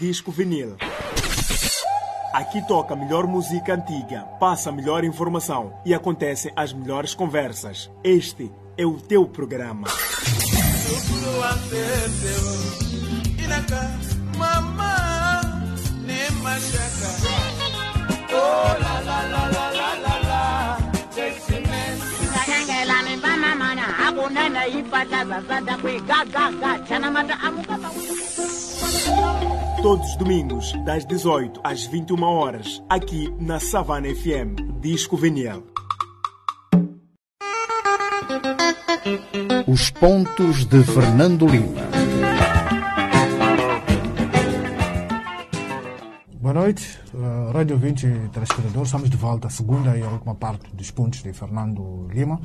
[0.00, 0.76] Disco vinil.
[2.32, 7.90] Aqui toca melhor música antiga, passa melhor informação e acontecem as melhores conversas.
[8.04, 9.88] Este é o teu programa.
[29.82, 35.62] Todos os domingos, das 18 às 21 horas, aqui na Savana FM, Disco Venial.
[39.66, 41.88] Os pontos de Fernando Lima.
[46.34, 48.88] Boa noite, uh, Rádio 20 e telespectadores.
[48.88, 52.36] Estamos de volta à segunda e última parte dos pontos de Fernando Lima.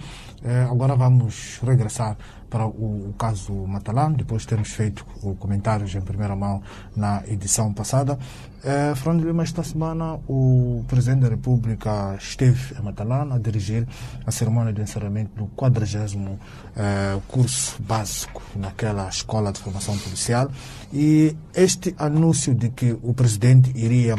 [0.41, 2.17] Uh, agora vamos regressar
[2.49, 5.05] para o, caso Matalan, depois de termos feito
[5.39, 6.61] comentários em primeira mão
[6.95, 8.17] na edição passada.
[8.63, 13.87] Uh, Fernando Lima, esta semana o Presidente da República esteve em Matalan a dirigir
[14.25, 20.49] a cerimônia de encerramento do 40 uh, curso básico naquela escola de formação policial
[20.93, 24.17] e este anúncio de que o Presidente iria a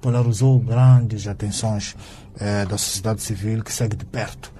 [0.00, 1.94] Polarizou grandes atenções
[2.36, 4.52] uh, da sociedade civil que segue de perto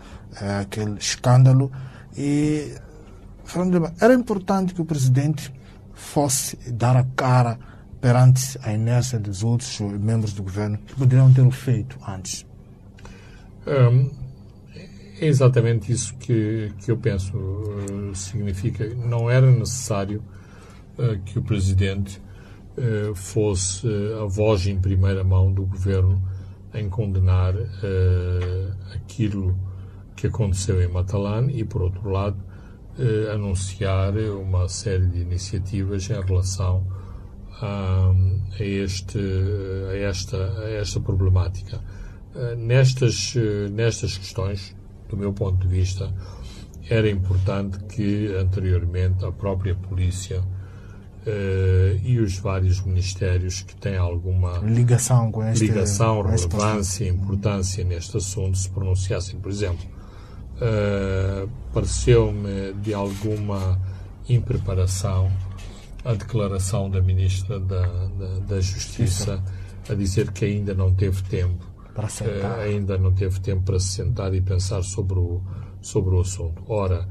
[0.60, 1.70] aquele escândalo
[2.16, 2.74] e,
[4.00, 5.52] era importante que o presidente
[5.92, 7.58] fosse dar a cara
[8.00, 12.46] perante a inércia dos outros membros do governo que poderiam ter feito antes.
[13.66, 14.10] Um,
[15.20, 17.36] é exatamente isso que, que eu penso.
[17.36, 20.22] Uh, significa não era necessário
[20.98, 22.20] uh, que o presidente
[23.14, 23.86] fosse
[24.20, 26.22] a voz em primeira mão do governo
[26.72, 27.54] em condenar
[28.94, 29.54] aquilo
[30.16, 32.42] que aconteceu em Matalan e, por outro lado,
[32.98, 36.86] eh, anunciar uma série de iniciativas em relação
[37.60, 38.12] a,
[38.60, 41.80] a, este, a, esta, a esta problemática.
[42.36, 44.76] Eh, nestas, eh, nestas questões,
[45.08, 46.12] do meu ponto de vista,
[46.90, 50.44] era importante que anteriormente a própria polícia
[51.26, 58.16] uh, e os vários ministérios que têm alguma ligação com este, ligação, relevância, importância neste
[58.16, 59.38] assunto se pronunciassem.
[59.38, 59.84] Por exemplo,
[60.56, 63.80] uh, pareceu-me de alguma
[64.28, 65.30] impreparação
[66.04, 69.42] a declaração da Ministra da, da, da Justiça
[69.88, 71.64] a dizer que ainda não teve tempo
[71.94, 72.58] para sentar.
[72.58, 75.40] Uh, ainda não teve tempo para se sentar e pensar sobre o,
[75.80, 76.62] sobre o assunto.
[76.66, 77.06] Ora,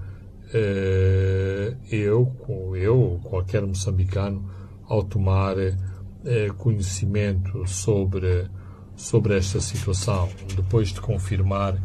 [1.90, 2.32] eu,
[2.76, 4.50] eu, qualquer moçambicano,
[4.92, 8.50] ao tomar uh, conhecimento sobre,
[8.96, 11.78] sobre esta situação, depois de confirmar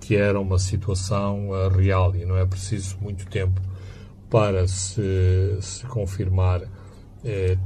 [0.00, 3.60] que era uma situação uh, real e não é preciso muito tempo
[4.28, 6.68] para se, se confirmar uh,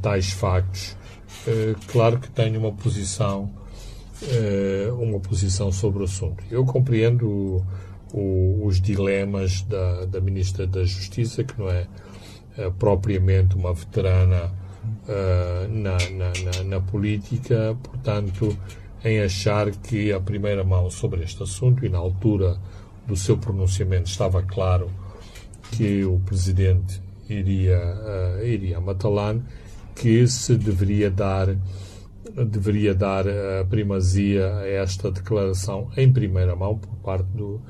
[0.01, 0.97] tais factos.
[1.47, 3.51] Uh, claro que tenho uma posição
[4.99, 6.43] uma posição sobre o assunto.
[6.51, 7.65] Eu compreendo
[8.13, 11.87] o, os dilemas da, da Ministra da Justiça, que não é
[12.79, 14.51] propriamente uma veterana
[15.69, 18.57] na, na, na, na política, portanto,
[19.05, 22.59] em achar que a primeira mão sobre este assunto e na altura
[23.07, 24.91] do seu pronunciamento estava claro
[25.73, 29.43] que o presidente iria uh, iria a Matalan
[29.95, 31.49] que se deveria dar
[32.47, 37.61] deveria dar a primazia a esta declaração em primeira mão por parte do,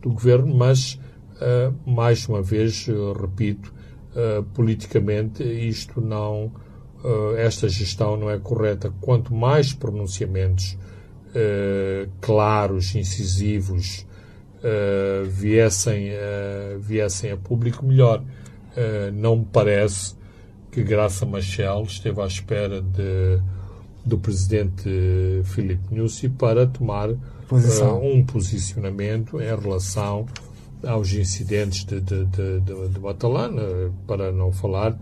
[0.00, 0.98] do governo, mas
[1.34, 2.86] uh, mais uma vez
[3.20, 3.72] repito
[4.14, 6.52] uh, politicamente isto não
[7.36, 8.92] esta gestão não é correta.
[9.00, 10.76] Quanto mais pronunciamentos
[12.20, 14.04] claros, incisivos,
[15.28, 16.10] viessem,
[16.80, 18.20] viessem a público, melhor.
[19.14, 20.16] não me parece
[20.72, 23.40] que Graça Machel esteve à espera de,
[24.04, 24.90] do presidente
[25.44, 27.10] Filipe Nussi para tomar
[28.02, 30.26] um posicionamento em relação
[30.86, 33.62] aos incidentes de, de, de, de, de Batalana,
[34.06, 34.96] para não falar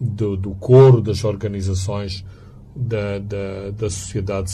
[0.00, 2.24] do, do coro das organizações
[2.74, 4.50] da, da, da sociedade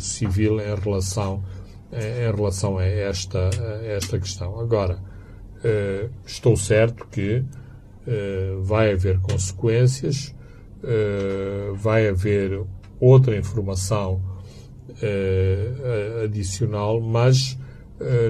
[0.00, 1.44] civil em relação,
[1.92, 4.58] em relação a, esta, a esta questão.
[4.58, 4.98] Agora,
[5.62, 7.44] eh, estou certo que
[8.06, 10.34] eh, vai haver consequências,
[10.82, 12.64] eh, vai haver
[13.00, 14.20] outra informação
[16.22, 17.58] adicional, mas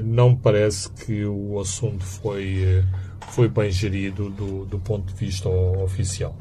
[0.04, 2.84] não me parece que o assunto foi
[3.30, 6.36] foi bem gerido do, do ponto de vista oficial.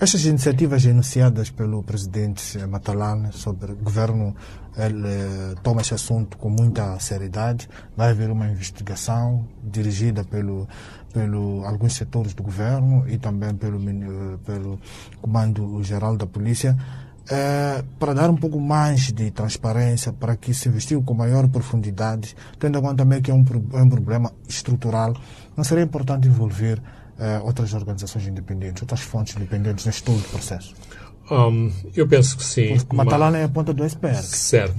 [0.00, 4.34] Estas iniciativas enunciadas pelo presidente Matalan sobre o governo,
[4.76, 7.68] ele toma este assunto com muita seriedade.
[7.96, 10.68] Vai haver uma investigação dirigida pelo,
[11.12, 13.78] pelo alguns setores do governo e também pelo,
[14.38, 14.78] pelo
[15.20, 16.76] Comando Geral da Polícia.
[17.30, 22.34] É, para dar um pouco mais de transparência, para que se investigue com maior profundidade,
[22.58, 25.14] tendo em conta também que é um, é um problema estrutural
[25.58, 30.72] não seria importante envolver uh, outras organizações independentes, outras fontes independentes neste todo o processo?
[31.28, 32.76] Um, eu penso que sim.
[32.94, 34.22] Matalana é a ponta do iceberg.
[34.22, 34.76] Certo.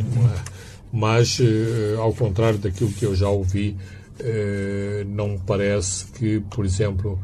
[0.92, 3.76] Mas, uh, ao contrário daquilo que eu já ouvi,
[4.22, 7.20] uh, não me parece que, por exemplo,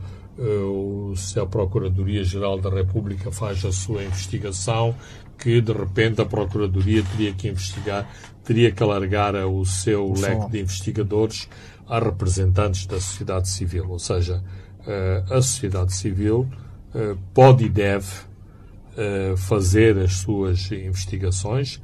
[1.15, 4.95] se a Procuradoria-Geral da República faz a sua investigação,
[5.37, 8.09] que de repente a Procuradoria teria que investigar,
[8.43, 11.49] teria que alargar o seu leque de investigadores
[11.87, 13.89] a representantes da sociedade civil.
[13.89, 14.43] Ou seja,
[15.29, 16.47] a sociedade civil
[17.33, 18.11] pode e deve
[19.37, 21.81] fazer as suas investigações,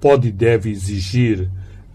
[0.00, 1.50] pode e deve exigir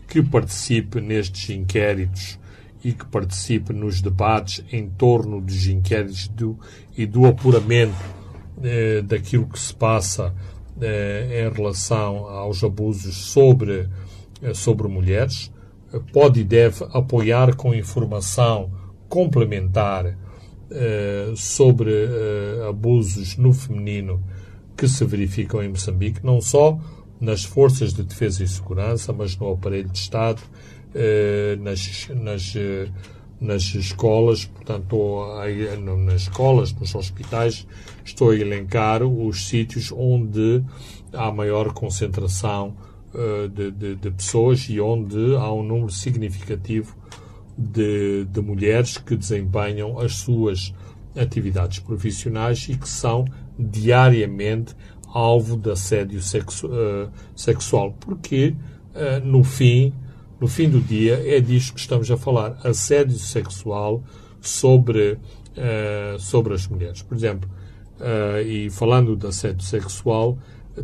[0.07, 2.39] que participe nestes inquéritos
[2.83, 6.57] e que participe nos debates em torno dos inquéritos do,
[6.97, 7.95] e do apuramento
[8.63, 10.33] eh, daquilo que se passa
[10.79, 13.89] eh, em relação aos abusos sobre,
[14.41, 15.51] eh, sobre mulheres,
[16.13, 18.71] pode e deve apoiar com informação
[19.09, 20.15] complementar
[20.71, 24.23] eh, sobre eh, abusos no feminino
[24.77, 26.79] que se verificam em Moçambique, não só
[27.19, 30.68] nas forças de defesa e segurança, mas no aparelho de Estado, eh,
[31.59, 32.89] nas, nas, eh,
[33.39, 35.23] nas escolas, portanto,
[36.05, 37.65] nas escolas, nos hospitais,
[38.03, 40.63] estou a elencar os sítios onde
[41.13, 42.75] há maior concentração
[43.13, 46.95] eh, de, de, de, pessoas e onde há um número significativo
[47.57, 50.73] de, de mulheres que desempenham as suas
[51.17, 53.25] atividades profissionais e que são
[53.57, 54.75] diariamente
[55.07, 58.55] alvo de assédio sexu uh, sexual, porque
[58.93, 59.91] uh, no fim,
[60.39, 64.03] no fim do dia é disto que estamos a falar, assédio sexual
[64.41, 67.01] sobre uh, sobre as mulheres.
[67.01, 67.49] Por exemplo,
[68.45, 70.37] e falando de assédio sexual,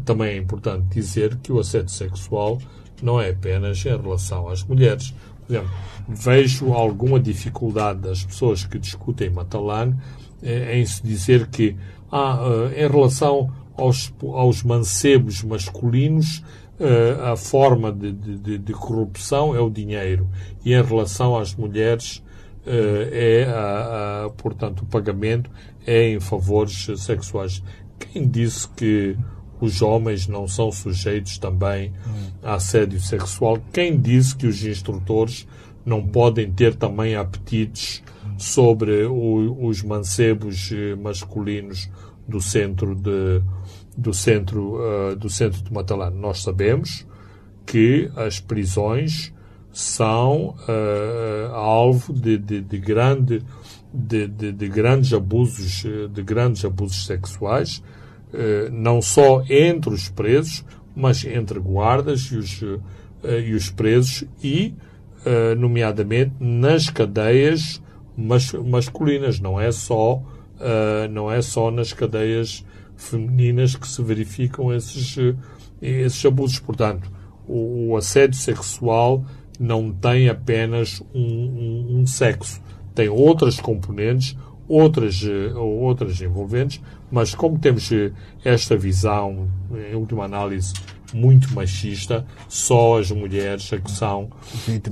[0.04, 2.60] também é importante dizer que o assédio sexual
[3.02, 5.14] não é apenas em relação às mulheres.
[5.48, 5.72] Por exemplo,
[6.10, 9.96] vejo alguma dificuldade das pessoas que discutem Matalan
[10.44, 11.78] em se dizer que
[12.12, 16.44] ah, em relação aos, aos mancebos masculinos,
[16.80, 20.28] uh, a forma de, de, de, corrupção é o dinheiro
[20.64, 22.18] e em relação às mulheres
[22.66, 25.50] uh, é, a, a, portanto, o pagamento
[25.86, 27.62] é em favores sexuais.
[28.00, 29.18] Quem disse que
[29.62, 31.94] os homens não são sujeitos também
[32.44, 33.58] a assédio sexual?
[33.72, 35.48] Quem disse que os instrutores
[35.86, 38.04] não podem ter também apetites
[38.38, 41.90] sobre o, os mancebos eh, masculinos
[42.28, 43.42] do centro de,
[43.98, 46.18] do centro, uh, do centro de Matalano.
[46.20, 47.06] Nós sabemos
[47.66, 49.34] que as prisões
[49.72, 53.42] são uh, alvo de, de, de grande,
[53.94, 57.82] de, de, de, grandes abusos, de grandes abusos sexuais,
[58.34, 60.66] uh, não só entre os presos,
[60.96, 62.62] mas entre guardas e os,
[63.24, 64.74] e os presos e,
[65.58, 67.82] nomeadamente, nas cadeias
[68.16, 69.42] mas, masculinas.
[69.42, 70.24] Não é só,
[71.12, 72.65] não é só nas cadeias
[72.96, 75.16] femininas que se verificam esses,
[75.82, 76.60] esses abusos.
[76.60, 77.12] Portanto,
[77.48, 79.26] o, o assédio sexual
[79.60, 82.62] não tem apenas um, um, um, sexo,
[82.94, 84.38] tem outras componentes,
[84.68, 85.24] outras,
[85.56, 86.82] outras envolventes,
[87.12, 87.90] mas como temos
[88.44, 89.48] esta visão,
[89.90, 90.74] em última análise,
[91.14, 94.30] muito machista, só as mulheres a que são,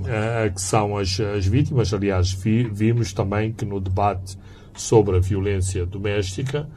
[0.07, 1.93] a, a que são as, as vítimas.
[1.93, 4.37] Aliás, vi, vimos também que no debate
[4.75, 6.67] sobre a violência doméstica,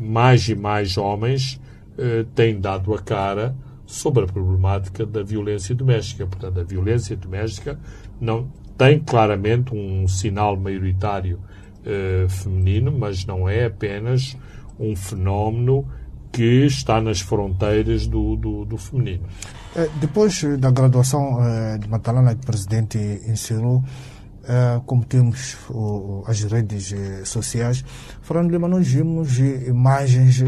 [0.00, 1.60] mais e mais homens
[1.98, 6.26] eh, têm dado a cara sobre a problemática da violência doméstica.
[6.26, 7.78] Portanto, a violência doméstica
[8.20, 11.40] não tem claramente um sinal maioritário
[11.84, 14.36] eh, feminino, mas não é apenas
[14.78, 15.86] um fenómeno
[16.32, 19.24] que está nas fronteiras do, do, do feminino.
[19.74, 23.84] Eh, depois da graduação eh, de Matalana, que o presidente Uh,
[24.84, 25.56] como temos
[26.26, 27.84] as redes uh, sociais,
[28.22, 30.42] Fernando Lima, nós vimos imagens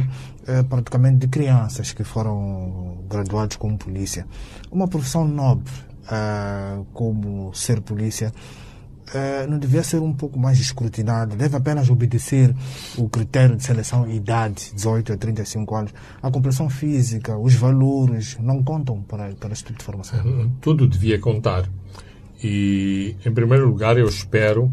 [0.47, 4.27] eh, praticamente de crianças que foram graduadas como polícia.
[4.71, 5.73] Uma profissão nobre
[6.95, 8.33] como ser polícia
[9.47, 12.55] não devia ser um pouco mais escrutinada, deve apenas obedecer
[12.97, 15.95] o critério de seleção idade, 18 a 35 anos.
[16.23, 20.51] A compreensão física, os valores não contam para, para esse tipo de formação.
[20.63, 21.69] Tudo devia contar
[22.43, 24.65] e, em primeiro lugar, eu espero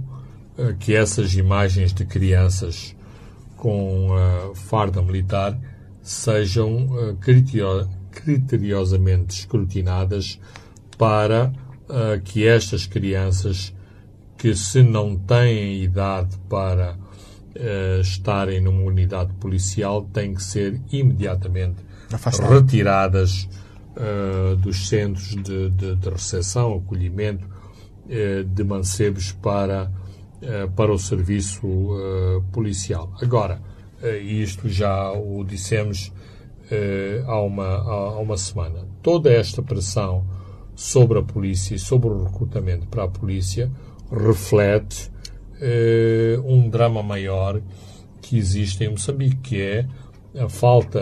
[0.58, 2.96] uh, que essas imagens de crianças
[3.56, 5.58] com uh, farda militar
[6.04, 10.40] sejam uh, criterio criteriosamente escrutinadas
[10.98, 11.52] para
[11.90, 13.74] uh, que estas crianças,
[14.38, 16.98] que se não têm idade para
[18.02, 21.78] estarem numa unidade policial, têm que ser imediatamente
[22.12, 22.52] Afastado.
[22.52, 23.48] retiradas
[24.60, 27.55] dos centros de, de, de recepção, acolhimento eh,
[28.08, 29.92] de mancebos para,
[30.42, 33.12] eh, para o serviço eh, policial.
[33.22, 33.60] Agora,
[34.22, 36.12] isto já o dissemos
[37.26, 40.24] há, uma, há uma semana, toda esta pressão
[40.76, 43.72] sobre a polícia e sobre o recrutamento para a polícia
[44.12, 45.10] reflete
[45.60, 47.60] eh, um drama maior
[48.22, 49.88] que existe em Moçambique, que é
[50.38, 51.00] a falta,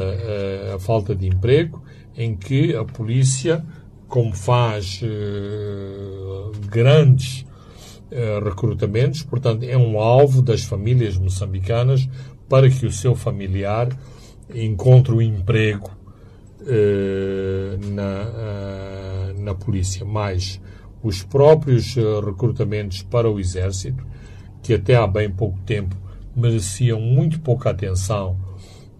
[0.73, 1.83] a falta de emprego,
[2.15, 3.65] em que a polícia,
[4.13, 5.01] como faz
[6.69, 7.43] grandes
[8.45, 12.07] recrutamentos, portanto, é um alvo das famílias moçambicanas
[12.47, 13.89] para que o seu familiar
[14.53, 15.89] encontre o um emprego
[17.91, 20.05] na, na polícia.
[20.05, 20.61] Mas
[21.01, 24.05] os próprios recrutamentos para o exército,
[24.61, 25.97] que até há bem pouco tempo
[26.35, 28.37] mereciam muito pouca atenção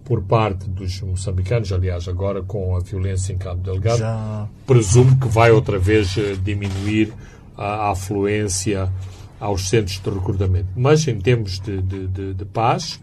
[0.03, 4.47] por parte dos moçambicanos, aliás, agora com a violência em Cabo Delgado, Já...
[4.65, 7.13] presumo que vai outra vez diminuir
[7.55, 8.91] a afluência
[9.39, 10.67] aos centros de recrutamento.
[10.75, 12.99] Mas em termos de, de, de, de paz,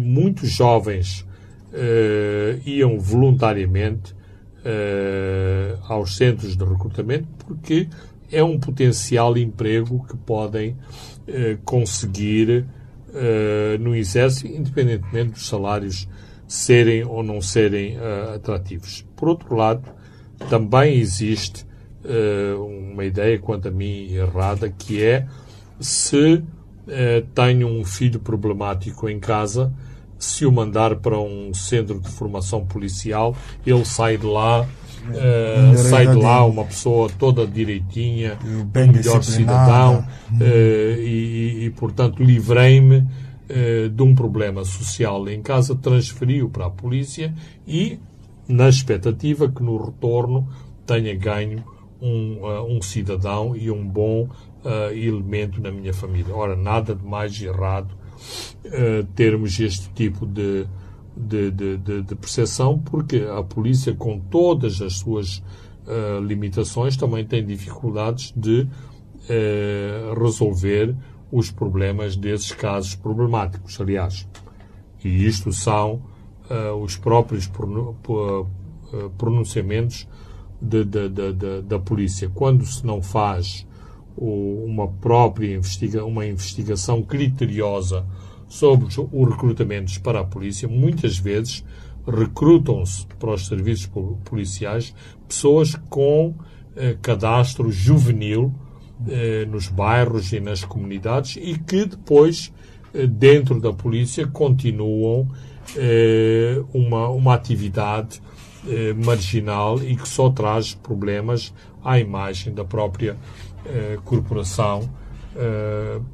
[0.00, 1.26] muitos jovens
[1.74, 7.88] uh, iam voluntariamente uh, aos centros de recrutamento porque
[8.32, 12.64] é um potencial emprego que podem uh, conseguir
[13.78, 16.08] no Exército, independentemente dos salários
[16.46, 17.96] serem ou não serem
[18.34, 19.04] atrativos.
[19.16, 19.82] Por outro lado,
[20.50, 21.66] também existe
[22.92, 25.26] uma ideia, quanto a mim, errada, que é
[25.80, 26.42] se
[27.34, 29.72] tenho um filho problemático em casa,
[30.18, 33.36] se o mandar para um centro de formação policial,
[33.66, 40.06] ele sai de lá, uh, sai de lá uma pessoa toda direitinha, um melhor cidadão,
[40.32, 43.06] uh, e, e, portanto, livrei-me
[43.50, 47.34] uh, de um problema social em casa, transferi-o para a polícia
[47.66, 47.98] e,
[48.48, 50.48] na expectativa que no retorno
[50.86, 51.64] tenha ganho
[52.00, 54.28] um, um cidadão e um bom
[54.92, 56.34] elemento na minha família.
[56.34, 57.94] Ora, nada de mais errado
[58.64, 60.66] uh, termos este tipo de,
[61.16, 65.38] de, de, de, de percepção, porque a polícia, com todas as suas
[65.86, 70.94] uh, limitações, também tem dificuldades de uh, resolver
[71.36, 74.28] os problemas desses casos problemáticos, aliás.
[75.02, 76.00] E isto são
[76.80, 77.50] os próprios
[79.18, 80.06] pronunciamentos
[80.60, 82.30] de, de, de, da polícia.
[82.32, 83.66] Quando se não faz
[84.16, 88.06] uma própria investiga uma investigação criteriosa
[88.46, 91.64] sobre os recrutamentos para a polícia, muitas vezes
[92.06, 93.90] recrutam-se para os serviços
[94.24, 94.94] policiais
[95.26, 96.34] pessoas com
[96.76, 98.54] eh, cadastro juvenil
[99.08, 102.52] eh, nos bairros e nas comunidades e que depois,
[102.94, 105.28] eh, dentro da polícia, continuam
[105.76, 108.22] eh, uma, uma atividade
[109.04, 111.52] marginal e que só traz problemas
[111.84, 113.14] à imagem da própria
[114.06, 114.88] corporação,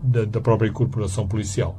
[0.03, 1.79] da, própria corporação policial.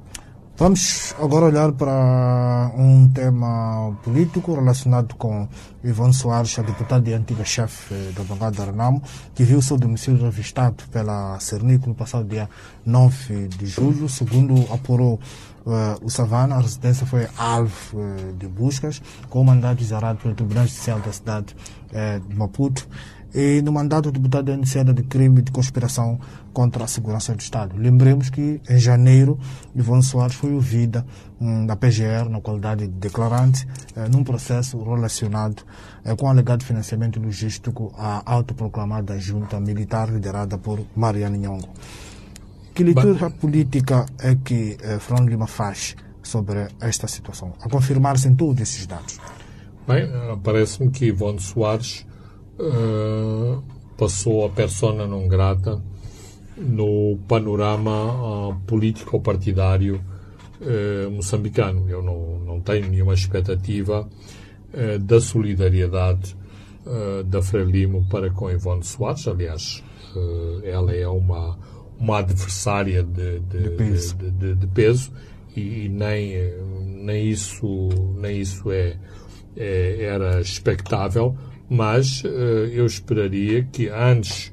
[0.62, 5.48] Vamos agora olhar para um tema político relacionado com
[5.84, 9.02] Ivone Soares, a deputada e antiga chefe da bancada Renamo,
[9.34, 12.48] que viu seu domicílio revistado pela Cernic no passado dia
[12.86, 14.08] 9 de julho.
[14.08, 15.20] Segundo apurou
[15.64, 19.00] Uh, o Savana, a residência foi alvo uh, de buscas,
[19.30, 21.56] com o mandato exarado pelo Tribunal Judicial da cidade
[21.92, 22.88] uh, de Maputo
[23.34, 26.20] e no mandato de deputada iniciada de crime de conspiração
[26.54, 27.78] contra a segurança do Estado.
[27.78, 29.40] Lembremos que em janeiro
[29.76, 31.06] Ivone Soares foi ouvida
[31.40, 35.64] hum, na PGR na qualidade de declarante eh, num processo relacionado
[36.04, 41.70] eh, com alegado financiamento logístico à autoproclamada junta militar liderada por Mariana Nhongo.
[42.74, 48.36] Que leitura política é que eh, Fernando Lima faz sobre esta situação, a confirmar-se em
[48.36, 49.20] todos esses dados?
[49.88, 50.08] Bem,
[50.44, 52.06] parece-me que Ivone Soares
[52.62, 53.64] uh,
[53.98, 55.82] passou a persona non grata
[56.58, 60.02] no panorama uh, político-partidário
[60.62, 61.90] uh, moçambicano.
[61.90, 64.08] Eu não, não tenho nenhuma expectativa
[65.02, 66.34] da solidariedade
[67.26, 69.28] da Frelimo para com Ivone Soares.
[69.28, 69.84] Aliás,
[70.64, 71.60] ela é uma,
[72.00, 75.12] uma adversária de, de, de peso, de, de, peso
[75.58, 76.54] e, e, nem,
[77.04, 78.96] nem, isso, nem isso é,
[79.58, 81.36] é era expectável
[81.72, 84.52] mas uh, eu esperaria que antes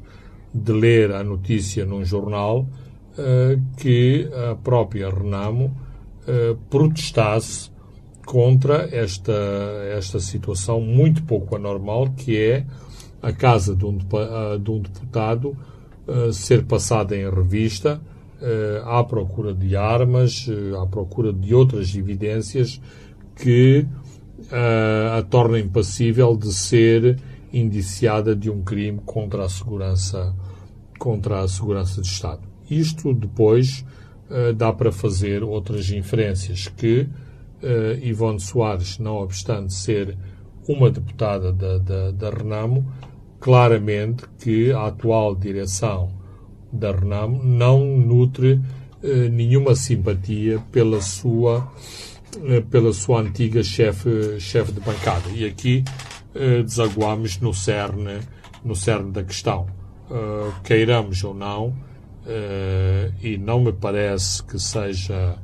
[0.55, 7.73] de ler a notícia num jornal, uh, que a própria Renamo uh, protestasse
[8.25, 9.33] contra esta,
[9.93, 12.65] esta situação muito pouco anormal, que é
[13.21, 15.57] a casa de um, de um deputado
[16.31, 18.01] ser passada em revista
[18.85, 20.47] à procura de armas,
[20.81, 22.79] à procura de outras evidências
[23.35, 23.87] que
[24.51, 27.19] a, a torna impassível de ser
[27.53, 30.35] indiciada de um crime contra a segurança
[30.99, 32.41] contra a segurança do Estado.
[32.69, 33.85] Isto depois
[34.29, 37.03] uh, dá para fazer outras inferências que
[37.63, 40.19] uh, Ivone Soares, não obstante ser
[40.67, 42.85] uma deputada da, da, da Renamo,
[43.39, 46.11] claramente que a atual direção
[46.73, 48.61] da Renamo não nutre
[49.03, 51.71] eh, nenhuma simpatia pela sua,
[52.08, 52.08] eh,
[52.71, 55.29] pela sua antiga chefe, chefe de bancada.
[55.31, 55.85] E aqui
[56.35, 58.21] eh, desaguamos no cerne,
[58.65, 59.67] no cerne da questão.
[60.11, 61.75] Eh, queiramos ou não,
[62.27, 65.39] eh, e não me parece que seja,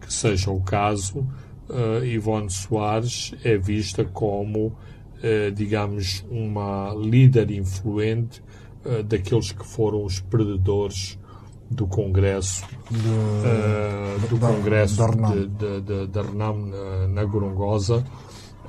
[0.00, 1.26] que seja o caso,
[1.70, 8.42] uh, Ivone Soares é vista como, uh, digamos, uma líder influente
[8.84, 11.18] uh, daqueles que foram os perdedores
[11.70, 18.04] do Congresso de, do Congresso de, de, de, de Renam na, na Gorongosa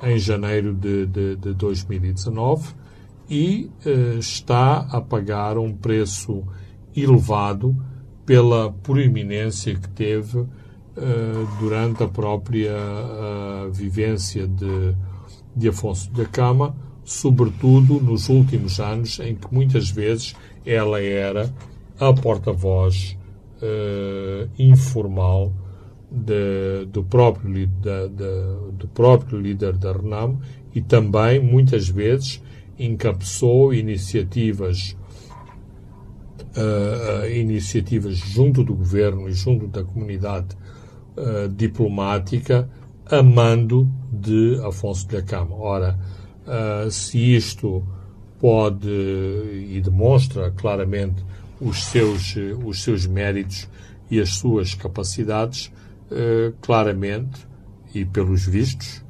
[0.02, 2.74] em janeiro de, de, de 2019
[3.28, 3.70] e
[4.18, 6.44] está a pagar um preço
[6.94, 7.74] elevado
[8.26, 10.48] pela proeminência que teve uh,
[11.58, 14.94] durante a própria uh, vivência de,
[15.56, 20.34] de Afonso da Cama, sobretudo nos últimos anos, em que muitas vezes
[20.64, 21.52] ela era
[22.08, 23.16] a porta-voz
[23.62, 25.52] uh, informal
[26.10, 27.68] de, do, próprio,
[28.76, 30.38] do próprio líder da RENAM
[30.74, 32.42] e também, muitas vezes,
[32.78, 34.96] encabeçou iniciativas
[36.56, 40.56] uh, iniciativas junto do governo e junto da comunidade
[41.16, 42.68] uh, diplomática
[43.06, 45.54] a mando de Afonso de Cama.
[45.54, 45.98] Ora,
[46.46, 47.84] uh, se isto
[48.40, 51.24] pode e demonstra claramente
[51.62, 52.34] os seus,
[52.64, 53.68] os seus méritos
[54.10, 55.72] e as suas capacidades,
[56.10, 57.46] uh, claramente,
[57.94, 59.04] e pelos vistos,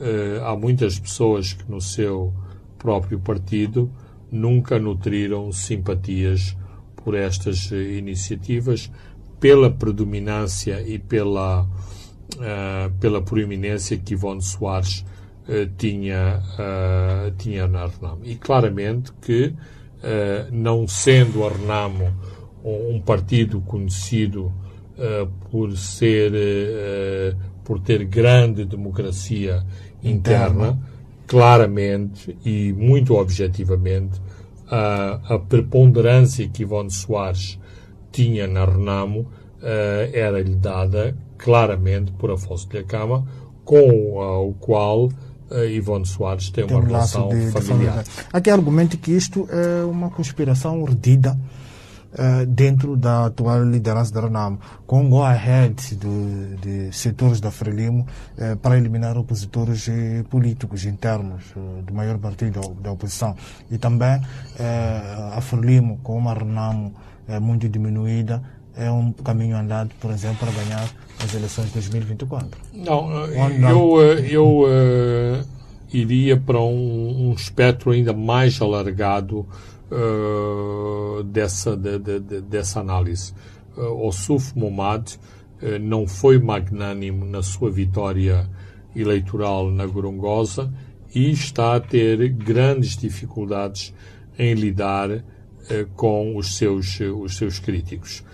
[0.00, 2.34] uh, há muitas pessoas que no seu
[2.78, 3.90] próprio partido
[4.30, 6.56] nunca nutriram simpatias
[6.96, 8.90] por estas iniciativas,
[9.38, 11.68] pela predominância e pela,
[13.00, 15.04] pela proeminência que Ivone Soares
[15.76, 16.40] tinha,
[17.36, 18.24] tinha na Renamo.
[18.24, 19.52] E claramente que,
[20.50, 22.12] não sendo a Renamo
[22.64, 24.52] um, um partido conhecido
[25.50, 26.32] por ser
[27.64, 29.64] por ter grande democracia
[30.02, 30.78] interna, interna,
[31.26, 34.20] claramente e muito objetivamente
[34.72, 37.58] a, a preponderância que Ivone Soares
[38.10, 43.26] tinha na Renamo uh, era-lhe dada claramente por Afonso de Acama,
[43.64, 45.10] com uh, o qual
[45.52, 48.02] uh, Ivone Soares tem, tem uma um relação de, familiar.
[48.02, 51.38] De Há quem argumente que isto é uma conspiração urdida
[52.12, 58.56] uh, dentro da atual liderança da Renamo, com go-ahead de, de, setores da Frelimo uh,
[58.56, 59.88] para eliminar opositores
[60.30, 61.44] políticos internos
[61.84, 63.36] do maior partido da, da oposição.
[63.70, 64.20] E também
[65.34, 66.94] a Frelimo, com uma Renamo
[67.40, 68.42] muito diminuída,
[68.76, 70.90] é um caminho andado, por exemplo, para ganhar
[71.22, 72.48] as eleições de 2024.
[72.72, 73.26] Não,
[74.00, 74.66] eu, eu
[75.92, 79.46] iria para um, um espectro ainda mais alargado
[79.90, 83.34] uh, dessa, de, de, dessa análise.
[83.76, 88.48] Uh, Ossuf Momad uh, não foi magnânimo na sua vitória
[88.94, 90.72] eleitoral na Gorongosa
[91.14, 93.94] e está a ter grandes dificuldades
[94.38, 95.22] em lidar uh,
[95.94, 98.24] com os seus, os seus críticos.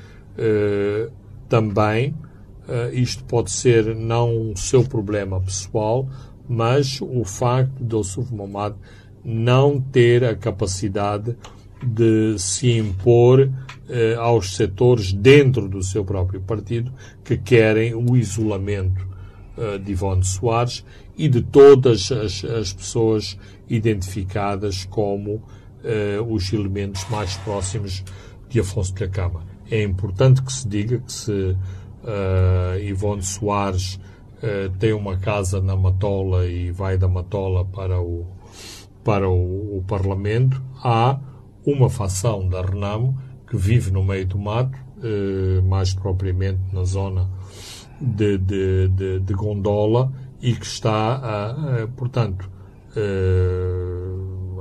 [1.49, 2.15] Também
[2.93, 6.09] isto pode ser não o seu problema pessoal,
[6.49, 8.75] mas o facto de Ossuf Momad
[9.25, 11.37] não ter a capacidade
[11.85, 13.51] de se impor
[13.89, 19.07] eh, aos setores dentro do seu próprio partido que querem o isolamento
[19.57, 20.85] eh, de Ivone Soares
[21.17, 25.43] e de todas as, as pessoas identificadas como
[25.85, 28.03] eh, os elementos mais próximos
[28.49, 29.45] de Afonso de Cama.
[29.71, 34.01] É importante que se diga que se uh, Ivone Soares
[34.43, 38.27] uh, tem uma casa na Matola e vai da Matola para o
[39.05, 41.19] para o, o Parlamento, há
[41.65, 47.31] uma facção da Renamo que vive no meio do mato, eh, mais propriamente na zona
[47.99, 50.13] de, de, de, de Gondola,
[50.43, 52.51] e que está, portanto,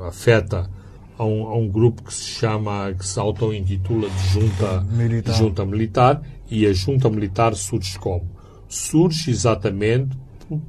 [0.08, 0.70] afeta
[1.18, 5.36] a um, a um, grupo que se chama, que se auto-intitula de junta militar.
[5.36, 8.30] junta militar, e a junta militar surge como?
[8.68, 10.18] Surge exatamente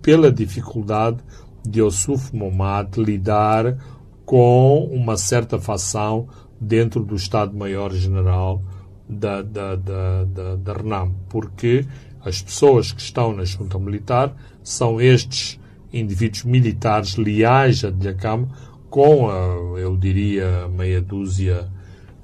[0.02, 1.18] pela dificuldade
[1.66, 3.76] de Yusuf Momad lidar
[4.24, 6.28] com uma certa facção
[6.60, 8.62] dentro do Estado-Maior-General
[9.08, 11.86] da, da, da, da, da RENAM, porque
[12.24, 15.58] as pessoas que estão na junta militar são estes
[15.92, 18.48] indivíduos militares leais a Diacam,
[18.90, 21.68] com, a, eu diria, meia dúzia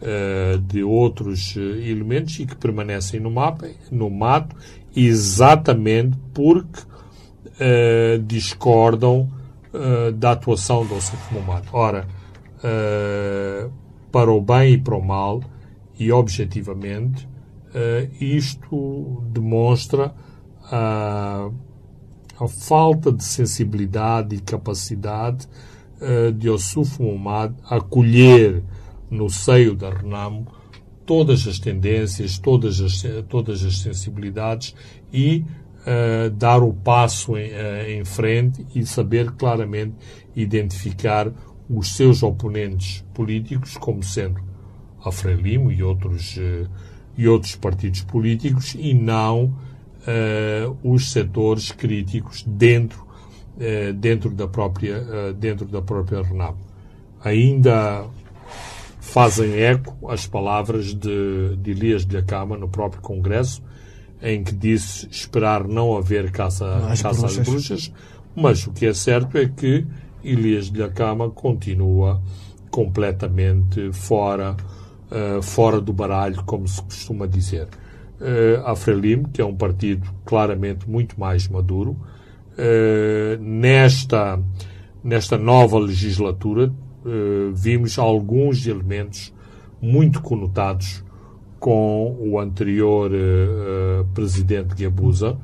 [0.00, 4.56] uh, de outros uh, elementos e que permanecem no mapa, no mato,
[4.94, 9.30] exatamente porque uh, discordam
[9.72, 11.64] uh, da atuação do Ossuf Momad.
[11.72, 12.06] Ora,
[14.10, 15.42] para o bem e para o mal,
[15.98, 17.28] e objetivamente,
[18.18, 20.14] isto demonstra
[20.72, 21.50] a,
[22.40, 25.46] a falta de sensibilidade e capacidade
[26.36, 28.62] de Yusuf Muhammad acolher
[29.10, 30.46] no seio da Renamo
[31.06, 34.74] todas as tendências, todas as, todas as sensibilidades
[35.12, 35.44] e
[35.84, 39.94] uh, dar o passo em, uh, em, frente e saber claramente
[40.34, 41.30] identificar
[41.68, 44.40] os seus oponentes políticos como sendo
[45.04, 46.68] a Frelimo e outros, uh,
[47.16, 49.54] e outros partidos políticos e não
[50.82, 53.06] os setores críticos dentro,
[53.96, 56.58] dentro, da própria, dentro da própria Renamo.
[57.22, 58.04] Ainda
[59.00, 63.62] fazem eco as palavras de, de Elias de Acama no próprio Congresso,
[64.20, 66.64] em que disse esperar não haver caça,
[67.00, 67.38] caça bruxas.
[67.38, 67.92] às bruxas,
[68.34, 69.86] mas o que é certo é que
[70.24, 72.20] Elias de Acama continua
[72.70, 74.56] completamente fora,
[75.10, 77.68] uh, fora do baralho, como se costuma dizer.
[78.18, 81.96] Uh, a Frelimo, que é um partido claramente muito mais maduro,
[82.58, 84.40] uh, nesta,
[85.02, 86.72] nesta nova legislatura
[87.06, 89.30] eh, vimos alguns elementos
[89.80, 91.04] muito conotados
[91.60, 95.36] com o anterior uh, presidente Guebuza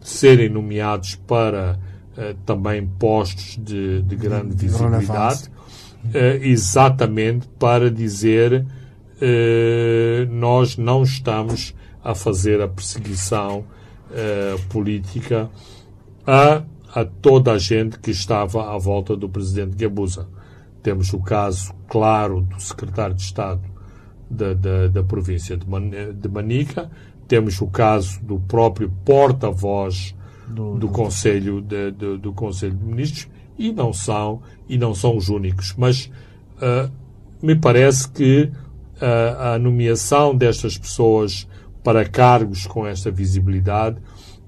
[0.00, 1.76] serem nomeados para
[2.16, 5.50] uh, também postos de, de grande de visibilidade,
[6.40, 8.64] exatamente para dizer
[10.30, 13.64] nós não estamos a fazer a perseguição
[14.68, 15.50] política
[16.28, 16.62] a,
[16.94, 20.28] a toda a gente que estava à volta do presidente Guebuza.
[20.82, 23.62] Temos o caso claro do secretário de Estado
[24.30, 26.90] da, da, da província de, Man, de Manica,
[27.26, 30.14] temos o caso do próprio porta-voz
[30.46, 33.28] do, do, do, Conselho de, do, do Conselho de Ministros.
[33.58, 35.74] E não são e não são os únicos.
[35.76, 36.10] Mas
[36.56, 36.92] uh,
[37.42, 38.52] me parece que
[39.00, 41.48] uh, a nomeação destas pessoas
[41.82, 43.96] para cargos com esta visibilidade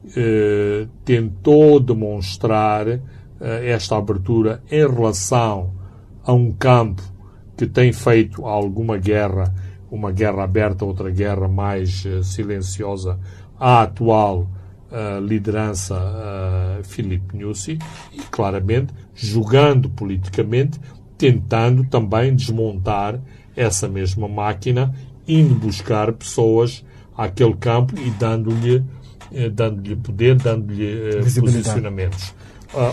[0.04, 2.86] uh, tentou demonstrar
[3.64, 5.72] esta abertura em relação
[6.22, 7.02] a um campo
[7.56, 9.54] que tem feito alguma guerra,
[9.90, 13.18] uma guerra aberta, outra guerra mais uh, silenciosa,
[13.58, 14.46] à atual
[15.22, 15.94] liderança
[16.82, 17.78] Filipe Nussi
[18.12, 20.80] e, claramente, jogando politicamente,
[21.16, 23.20] tentando também desmontar
[23.54, 24.94] essa mesma máquina,
[25.28, 26.84] indo buscar pessoas
[27.16, 28.82] àquele campo e dando-lhe
[29.52, 32.34] dando-lhe poder, dando-lhe posicionamentos.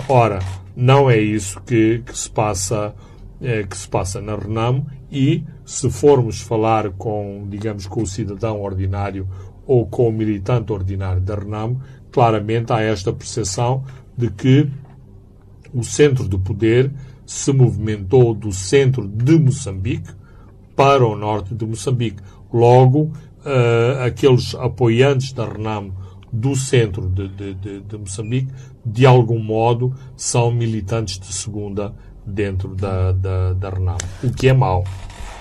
[0.08, 0.40] ora,
[0.76, 2.94] não é isso que, que se passa
[3.42, 8.62] é, que se passa na Renamo e, se formos falar com, digamos, com o cidadão
[8.62, 9.28] ordinário
[9.66, 11.82] ou com o militante ordinário da Renamo,
[12.12, 13.84] claramente há esta percepção
[14.18, 14.70] de que
[15.74, 16.92] o centro do poder
[17.26, 20.10] se movimentou do centro de Moçambique
[20.76, 22.22] para o norte de Moçambique.
[22.52, 25.94] Logo, uh, aqueles apoiantes da Renamo
[26.40, 28.54] do centro de, de, de, de, Moçambique,
[28.86, 31.94] de algum modo, são militantes de segunda
[32.26, 34.84] dentro da, da, da Renamo, o que é mau.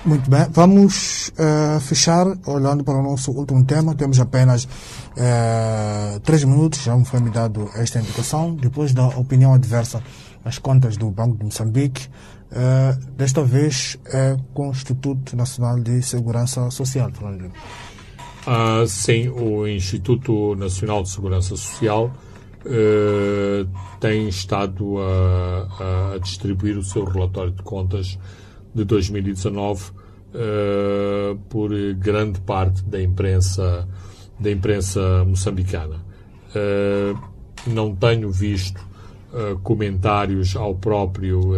[0.04, 3.92] Muito bem, vamos uh, fechar olhando para o nosso último tema.
[3.92, 8.54] Temos apenas uh, três minutos, já me foi me dado esta indicação.
[8.54, 10.00] Depois da opinião adversa
[10.44, 12.06] às contas do Banco de Moçambique,
[12.52, 17.10] uh, desta vez é com o Instituto Nacional de Segurança Social.
[18.48, 22.12] Ah, sim, o Instituto Nacional de Segurança Social
[22.64, 23.68] uh,
[23.98, 28.16] tem estado a, a, distribuir o seu relatório de contas
[28.72, 29.94] de 2019 uh,
[30.32, 33.88] eh, por grande parte da imprensa
[34.38, 35.96] da imprensa moçambicana.
[36.54, 37.18] Uh,
[37.66, 38.80] não tenho visto
[39.64, 41.52] comentários ao próprio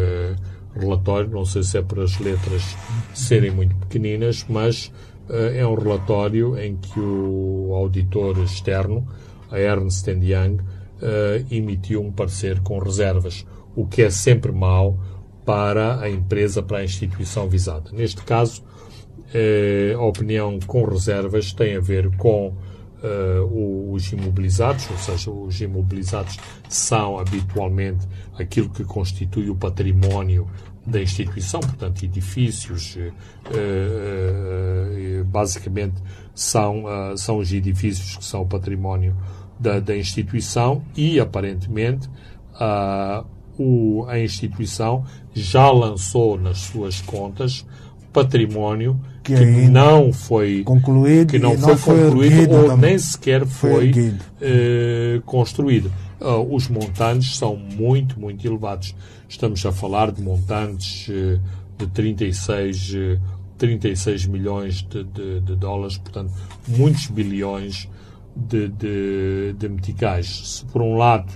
[0.74, 2.76] relatório, não sei se é por as letras
[3.14, 4.90] serem muito pequeninas, mas
[5.28, 9.06] é um relatório em que o auditor externo,
[9.50, 10.58] a Ernst Young,
[11.02, 14.98] uh, emitiu um parecer com reservas, o que é sempre mau
[15.44, 17.90] para a empresa, para a instituição visada.
[17.92, 22.54] Neste caso, uh, a opinião com reservas tem a ver com
[23.92, 26.36] os imobilizados, ou seja, os imobilizados
[26.68, 28.04] são habitualmente
[28.36, 30.48] aquilo que constitui o património
[30.90, 32.96] da instituição, portanto, edifícios,
[35.26, 35.94] basicamente
[36.34, 36.84] são,
[37.16, 39.16] são os edifícios que são o património
[39.58, 42.08] da, da instituição e, aparentemente,
[42.54, 43.24] a,
[43.58, 47.66] o, a instituição já lançou nas suas contas
[48.12, 52.90] património que, que não foi concluído, que não, não foi, concluído ou também.
[52.90, 55.92] nem sequer foi, foi eh, construído.
[56.20, 58.94] Uh, os montantes são muito, muito elevados.
[59.28, 61.40] Estamos a falar de montantes uh,
[61.76, 66.32] de 36 uh, 36 milhões de, de, de dólares, portanto,
[66.66, 67.88] muitos bilhões
[68.34, 70.58] de, de, de meticais.
[70.58, 71.32] Se, por um lado,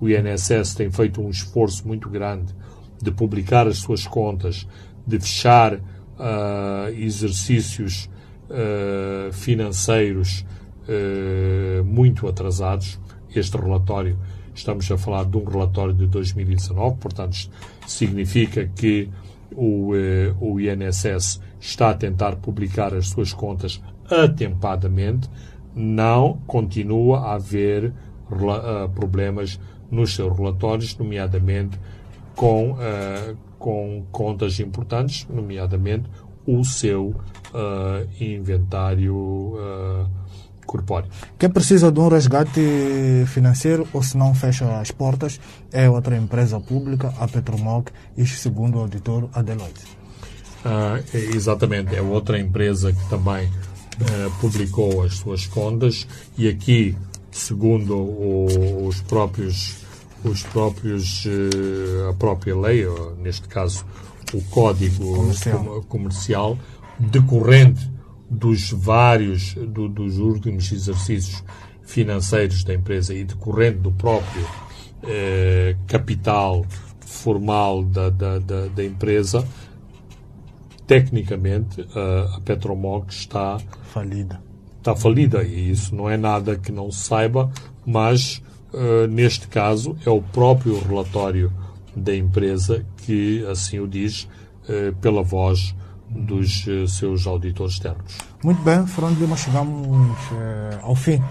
[0.00, 2.54] o INSS tem feito um esforço muito grande
[3.00, 4.66] de publicar as suas contas,
[5.06, 8.08] de fechar uh, exercícios
[8.50, 10.44] uh, financeiros
[10.88, 12.98] uh, muito atrasados.
[13.38, 14.18] Este relatório,
[14.54, 17.36] estamos a falar de um relatório de 2019, portanto,
[17.86, 19.10] significa que
[19.54, 19.92] o,
[20.40, 23.80] o INSS está a tentar publicar as suas contas
[24.10, 25.28] atempadamente,
[25.74, 27.92] não continua a haver
[28.94, 29.60] problemas
[29.90, 31.78] nos seus relatórios, nomeadamente
[32.34, 36.08] com, uh, com contas importantes, nomeadamente
[36.46, 40.08] o seu uh, inventário uh,
[40.66, 41.08] corpóreo.
[41.38, 42.60] Quem precisa de um resgate
[43.26, 45.40] financeiro ou se não fecha as portas
[45.72, 49.84] é outra empresa pública, a Petromog, isto segundo o auditor Adeloitte.
[50.64, 56.06] Uh, exatamente, é outra empresa que também uh, publicou as suas contas
[56.36, 56.96] e aqui,
[57.30, 59.86] segundo o, os próprios
[60.24, 62.84] os próprios uh, a própria lei,
[63.22, 63.84] neste caso
[64.34, 66.58] o código comercial, comercial
[66.98, 67.95] decorrente
[68.28, 71.42] dos vários do, dos últimos exercícios
[71.82, 74.44] financeiros da empresa e decorrente do próprio
[75.86, 76.66] capital
[77.00, 79.46] formal da, da, da, da empresa
[80.86, 81.86] tecnicamente
[82.34, 83.58] a Petromog está
[83.92, 84.40] falida.
[84.78, 87.50] Está falida e isso não é nada que não se saiba,
[87.84, 88.40] mas
[88.72, 91.52] uh, neste caso é o próprio relatório
[91.94, 94.28] da empresa que assim o diz
[94.68, 95.74] uh, pela voz
[96.10, 98.18] dos uh, seus auditores externos.
[98.42, 100.16] Muito bem, Fernando Lima, chegamos
[100.82, 101.22] ao fim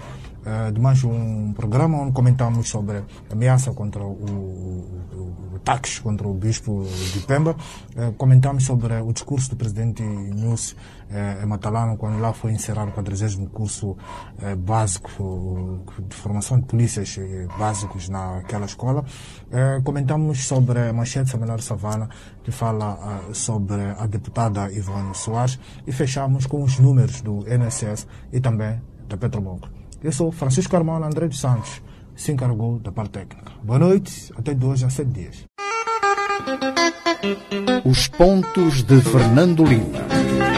[0.72, 3.02] de mais um programa onde comentamos sobre a
[3.32, 7.56] ameaça contra o, o, o ataques contra o bispo de Pemba.
[8.16, 10.76] comentamos sobre o discurso do presidente Nus
[11.10, 13.96] eh, em Matalano, quando lá foi encerrar o 40 curso
[14.58, 17.18] básico de formação de polícias
[17.58, 19.04] básicos naquela escola.
[19.84, 22.08] comentamos sobre a manchete seminar Savana,
[22.42, 28.40] que fala sobre a deputada Ivone Soares, e fechamos com os números do NSS e
[28.40, 29.70] também da Petrobras.
[30.02, 31.82] Eu sou Francisco Carmona André dos Santos,
[32.14, 33.52] se encarregou da parte técnica.
[33.62, 35.44] Boa noite, até dois a sete dias.
[37.84, 40.55] Os pontos de Fernando Lima.